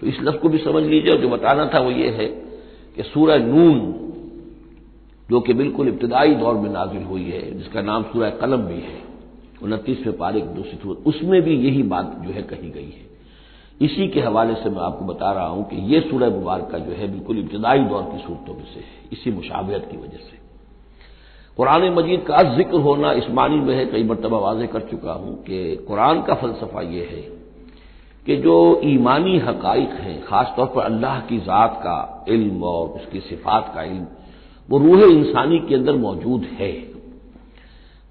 तो 0.00 0.06
इस 0.06 0.18
लफ्ज 0.20 0.38
को 0.38 0.48
भी 0.48 0.58
समझ 0.58 0.82
लीजिए 0.82 1.12
और 1.12 1.20
जो 1.20 1.28
बताना 1.28 1.64
था 1.66 1.80
वो 1.80 1.90
ये 1.90 2.08
है 2.10 2.26
कि 2.96 3.02
सूरह 3.02 3.38
नून 3.46 3.78
जो 5.30 5.40
कि 5.40 5.54
बिल्कुल 5.54 5.88
इब्तदाई 5.88 6.34
दौर 6.34 6.54
में 6.54 6.70
नाजिल 6.70 7.02
हुई 7.02 7.30
है, 7.30 7.42
जिसका 7.58 7.82
नाम 7.82 8.02
सूरह 8.02 8.30
कलम 8.40 8.62
भी 8.62 8.80
है, 8.80 8.98
उनतीसवें 9.62 10.16
पारे 10.16 10.40
की 10.40 10.54
दूसरी 10.54 10.94
उसमें 11.06 11.40
भी 11.42 11.56
यही 11.58 11.82
बात 11.84 12.16
जो 12.18 12.32
है 12.32 12.42
कही 12.44 12.70
गई 12.70 12.90
है। 12.90 13.08
इसी 13.80 14.08
के 14.08 14.20
हवाले 14.20 14.54
से 14.54 14.70
मैं 14.70 14.80
आपको 14.82 15.04
बता 15.04 15.32
रहा 15.32 15.46
हूँ 15.46 15.64
कि 15.68 15.76
यह 15.94 16.00
सूरह 16.10 16.30
मुबारक 16.30 16.74
जो 16.78 16.92
है 16.92 17.08
बिल्कुल 17.08 17.38
इब्तदाई 17.38 17.84
दौर 17.84 18.02
की 18.04 18.18
सूरतों 18.18 18.54
में 18.54 18.64
से 18.64 18.80
है, 18.80 19.08
इसी 19.12 19.30
मुशाबहत 19.30 19.88
की 19.90 19.96
वजह 19.96 20.18
से। 20.20 20.38
कुरान 21.58 21.88
मजीद 21.94 22.20
का 22.20 22.42
ज़िक्र 22.56 22.80
होना 22.80 23.12
इस 23.12 23.30
मानी 23.30 23.60
में 23.60 23.74
है, 23.74 23.84
कई 23.86 24.04
मरतबा 24.04 24.38
वाजे 24.38 24.66
कर 24.66 24.80
चुका 24.90 25.12
हूँ 25.12 25.34
कि 25.44 25.76
कुरान 25.88 26.22
का 26.22 26.34
फलसफा 26.34 26.82
यह 26.82 27.08
है 27.10 27.22
कि 28.26 28.36
जो 28.36 28.80
ईमानी 28.84 29.38
हकाइक 29.38 29.90
हैं, 30.00 30.22
खासतौर 30.24 30.66
पर 30.66 30.82
अल्लाह 30.82 31.20
की 31.20 31.38
ज़ात 31.40 31.80
का 31.82 32.24
इल्म 32.28 32.62
और 32.64 32.88
उसकी 32.90 33.20
सिफात 33.22 33.72
का 33.74 33.82
इल्म 33.82 34.06
वो 34.70 34.78
रूह 34.78 35.12
इंसानी 35.12 35.58
के 35.58 35.74
अंदर 35.74 35.92
मौजूद 35.92 36.42
है। 36.42 36.72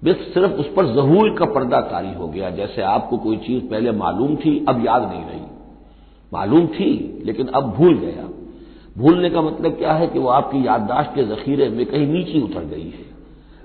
बस 0.04 0.16
सिर्फ़ 0.34 0.52
उस 0.52 0.66
पर 0.66 0.86
जहूर 0.94 1.36
का 1.38 1.44
पर्दा 1.44 1.80
तारी 1.80 2.14
हो 2.14 2.28
गया। 2.28 2.50
जैसे 2.50 2.82
आपको 2.82 3.16
कोई 3.16 3.36
चीज़ 3.36 3.64
पहले 3.64 3.92
मालूम 3.92 4.36
थी, 4.36 4.64
अब 4.68 4.86
याद 4.86 5.02
नहीं 5.02 5.24
रही। 5.24 5.40
मालूम 6.32 6.66
थी, 6.66 7.22
लेकिन 7.24 7.46
अब 7.46 7.70
भूल 7.70 7.98
गया। 7.98 8.28
भूलने 8.98 9.30
का 9.30 9.42
मतलब 9.42 9.72
क्या 9.72 9.92
है 9.92 10.06
कि 10.06 10.18
वो 10.18 10.28
आपकी 10.28 10.66
याददाश्त 10.66 11.10
के 11.14 11.24
जखीरे 11.24 11.68
में 11.68 11.86
कहीं 11.86 12.06
नीचे 12.06 12.40
उतर 12.40 12.64
गई 12.64 12.90
है। 12.90 13.10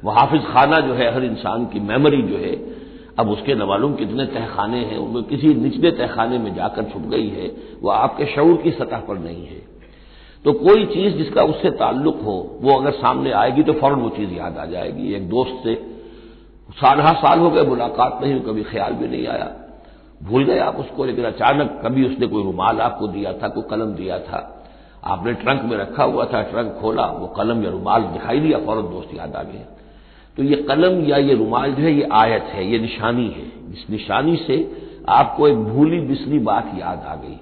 वह 0.03 0.13
हाफिज 0.19 0.41
खाना 0.41 0.79
जो 0.79 0.93
है, 0.93 1.15
हर 1.15 1.23
इंसान 1.23 1.65
की 1.65 1.79
मेमोरी 1.79 2.21
जो 2.21 2.37
है, 2.37 2.75
अब 3.19 3.29
उसके 3.29 3.55
नवालूम 3.55 3.93
कितने 3.93 4.25
तहखाने 4.25 4.77
हैं, 4.77 4.97
उनमें 4.97 5.23
किसी 5.23 5.47
निचले 5.47 5.91
तहखाने 5.91 6.37
में 6.37 6.55
जाकर 6.55 6.83
छुप 6.83 7.01
गई 7.01 7.27
है। 7.27 7.51
वह 7.83 7.93
आपके 7.95 8.25
शौर 8.25 8.57
की 8.57 8.71
सतह 8.71 8.97
पर 8.97 9.17
नहीं 9.17 9.45
है। 9.45 9.74
तो 10.45 10.53
कोई 10.53 10.85
चीज़ 10.85 11.13
जिसका 11.13 11.43
उससे 11.43 11.69
ताल्लुक 11.71 12.21
हो, 12.21 12.57
वो 12.61 12.73
अगर 12.73 12.91
सामने 12.93 13.31
आएगी 13.31 13.63
तो 13.63 13.73
फ़ौरन 13.73 13.99
वो 13.99 14.09
चीज़ 14.09 14.33
याद 14.33 14.57
आ 14.57 14.65
जाएगी। 14.65 15.13
एक 15.13 15.29
दोस्त 15.29 15.63
से 15.63 15.75
सालहा 16.71 17.13
साल 17.13 17.39
हो 17.39 17.49
गए, 17.49 17.61
मुलाकात 17.61 18.19
नहीं, 18.23 18.39
कभी 18.39 18.63
ख्याल 18.63 18.93
भी 18.93 19.07
नहीं 19.07 19.27
आया। 19.27 19.51
भूल 20.23 20.43
गए 20.43 20.59
आप 20.59 20.75
उसको, 20.75 21.05
लेकिन 21.05 21.25
अचानक 21.25 21.79
कभी 21.85 22.05
उसने 22.05 22.27
कोई 22.27 22.43
रुमाल 22.43 22.79
आपको 22.81 23.07
दिया 23.07 23.33
था, 23.33 23.47
कोई 23.47 23.63
कलम 23.69 23.93
दिया 23.93 24.19
था? 24.19 24.39
आपने 25.03 25.33
ट्रंक 25.33 25.61
में 25.63 25.77
रखा 25.77 26.03
हुआ 26.03 26.25
था, 26.25 26.41
ट्रंक 26.41 26.77
खोला, 26.81 27.05
वो 27.05 27.27
कलम 27.27 27.63
या 27.63 27.71
रुमाल 27.71 28.03
दिखाई 28.03 28.39
दिया, 28.39 28.59
फ़ौरन 28.59 28.87
दोस्त 28.89 29.17
याद 29.17 29.35
आ 29.35 29.43
गया 29.43 29.65
तो 30.37 30.43
ये 30.43 30.55
कलम 30.63 31.03
या 31.05 31.17
ये 31.17 31.33
रुमाल 31.33 31.73
जो 31.73 31.83
है, 31.83 31.91
ये 31.93 32.07
आयत 32.11 32.43
है, 32.43 32.65
ये 32.67 32.79
निशानी 32.79 33.27
है। 33.27 33.45
इस 33.73 33.85
निशानी 33.89 34.35
से 34.37 34.57
आपको 35.09 35.47
एक 35.47 35.57
भूली 35.57 35.99
बिसली 35.99 36.39
बात 36.39 36.71
याद 36.75 37.03
आ 37.07 37.15
गई। 37.15 37.39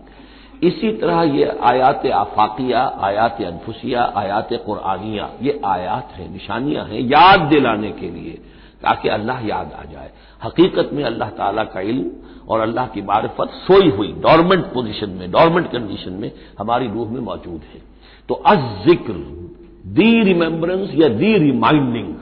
इसी 0.63 0.91
तरह 0.97 1.21
ये 1.35 1.45
आयात 1.63 2.05
आफाकिया, 2.15 2.81
आयात 3.01 3.41
अनफुसिया, 3.43 4.01
आयात 4.15 4.49
कुरानिया, 4.65 5.29
ये 5.41 5.59
आयात 5.65 6.11
हैं, 6.17 6.31
निशानियाँ 6.31 6.85
हैं, 6.85 6.99
याद 7.09 7.39
दिलाने 7.49 7.91
के 7.91 8.09
लिए, 8.09 8.33
ताकि 8.83 9.09
अल्लाह 9.09 9.45
याद 9.47 9.71
आ 9.73 9.83
जाए। 9.91 10.11
हकीकत 10.41 10.89
में 10.93 11.03
अल्लाह 11.03 11.29
ताला 11.29 11.63
का 11.65 11.81
इल्म 11.81 12.11
और 12.49 12.59
अल्लाह 12.59 12.87
की 12.87 13.01
मारफत 13.01 13.49
सोई 13.67 13.89
हुई, 13.89 14.11
डॉर्मेंट 14.21 14.65
पोजिशन 14.73 15.09
में, 15.09 15.31
डॉर्मेंट 15.31 15.71
कंडीशन 15.71 16.13
में 16.13 16.31
हमारी 16.59 16.87
रूह 16.87 17.09
में 17.09 17.21
मौजूद 17.21 17.61
है। 17.73 17.81
तो 18.29 18.33
अज 18.35 18.59
ज़िक्र 18.85 19.13
दी 19.93 20.23
रिमेम्बरेंस 20.23 20.89
या 20.95 21.07
दी 21.09 21.37
रिमाइंडिंग, 21.39 22.13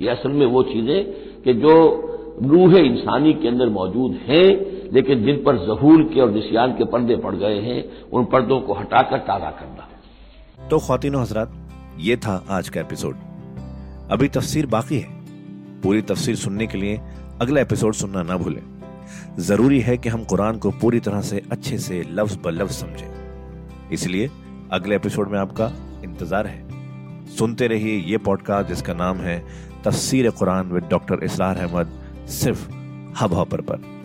ये 0.00 0.08
असल 0.10 0.30
में 0.30 0.46
वो 0.46 0.62
चीज़ें 0.62 1.04
कि 1.44 1.54
जो 1.54 1.74
रूह 2.42 2.76
इंसानी 2.78 3.32
के 3.32 3.48
अंदर 3.48 3.68
मौजूद 3.70 4.18
हैं 4.28 4.48
लेकिन 4.92 5.24
जिन 5.24 5.36
पर 5.36 5.56
जहूल 5.66 6.04
के 6.04 6.20
और 6.20 6.30
निशियान 6.30 6.72
के 6.72 6.84
पर्दे 6.84 7.16
पड़ 7.16 7.34
गए 7.34 7.60
हैं, 7.60 7.82
उन 8.10 8.24
पर्दों 8.24 8.60
को 8.60 8.74
हटाकर 8.74 9.18
ताज़ा 9.18 9.50
करना। 9.50 9.88
तो 10.68 10.78
खातिनों 10.78 11.22
हजरात, 11.22 11.52
ये 11.98 12.16
था 12.16 12.44
आज 12.50 12.68
का 12.68 12.80
एपिसोड। 12.80 13.16
अभी 14.10 14.28
तफसीर 14.28 14.66
बाकी 14.66 14.98
है। 14.98 15.14
पूरी 15.82 16.02
तफसीर 16.02 16.36
सुनने 16.36 16.66
के 16.66 16.78
लिए 16.78 17.00
अगला 17.40 17.60
एपिसोड 17.60 17.94
सुनना 17.94 18.22
ना 18.22 18.36
भूलें। 18.36 18.62
ज़रूरी 19.38 19.80
है 19.80 19.96
कि 19.96 20.08
हम 20.08 20.24
कुरान 20.24 20.58
को 20.58 20.70
पूरी 20.70 21.00
तरह 21.00 21.20
से 21.20 21.42
अच्छे 21.52 21.78
से 21.78 22.02
लफ्ज 22.10 22.38
ब 22.44 22.48
लफ्ज 22.48 22.72
समझें। 22.72 23.90
इसलिए 23.92 24.30
अगले 24.72 24.96
एपिसोड 24.96 25.30
में 25.30 25.38
आपका 25.38 25.66
इंतज़ार 26.04 26.46
है। 26.46 27.26
सुनते 27.36 27.66
रहिए 27.66 27.98
ये 28.00 28.18
पॉडकास्ट 28.18 28.68
जिसका 28.68 28.94
नाम 28.94 29.18
है 29.18 29.38
तफसीर 29.84 30.30
कुरान 30.30 30.72
विद 30.72 30.84
डॉक्टर 30.90 31.24
इसरार 31.24 31.56
अहमद, 31.56 31.92
सिर्फ़ 32.28 32.68
हब 33.20 33.34
हॉपर 33.34 33.60
पर। 33.60 33.95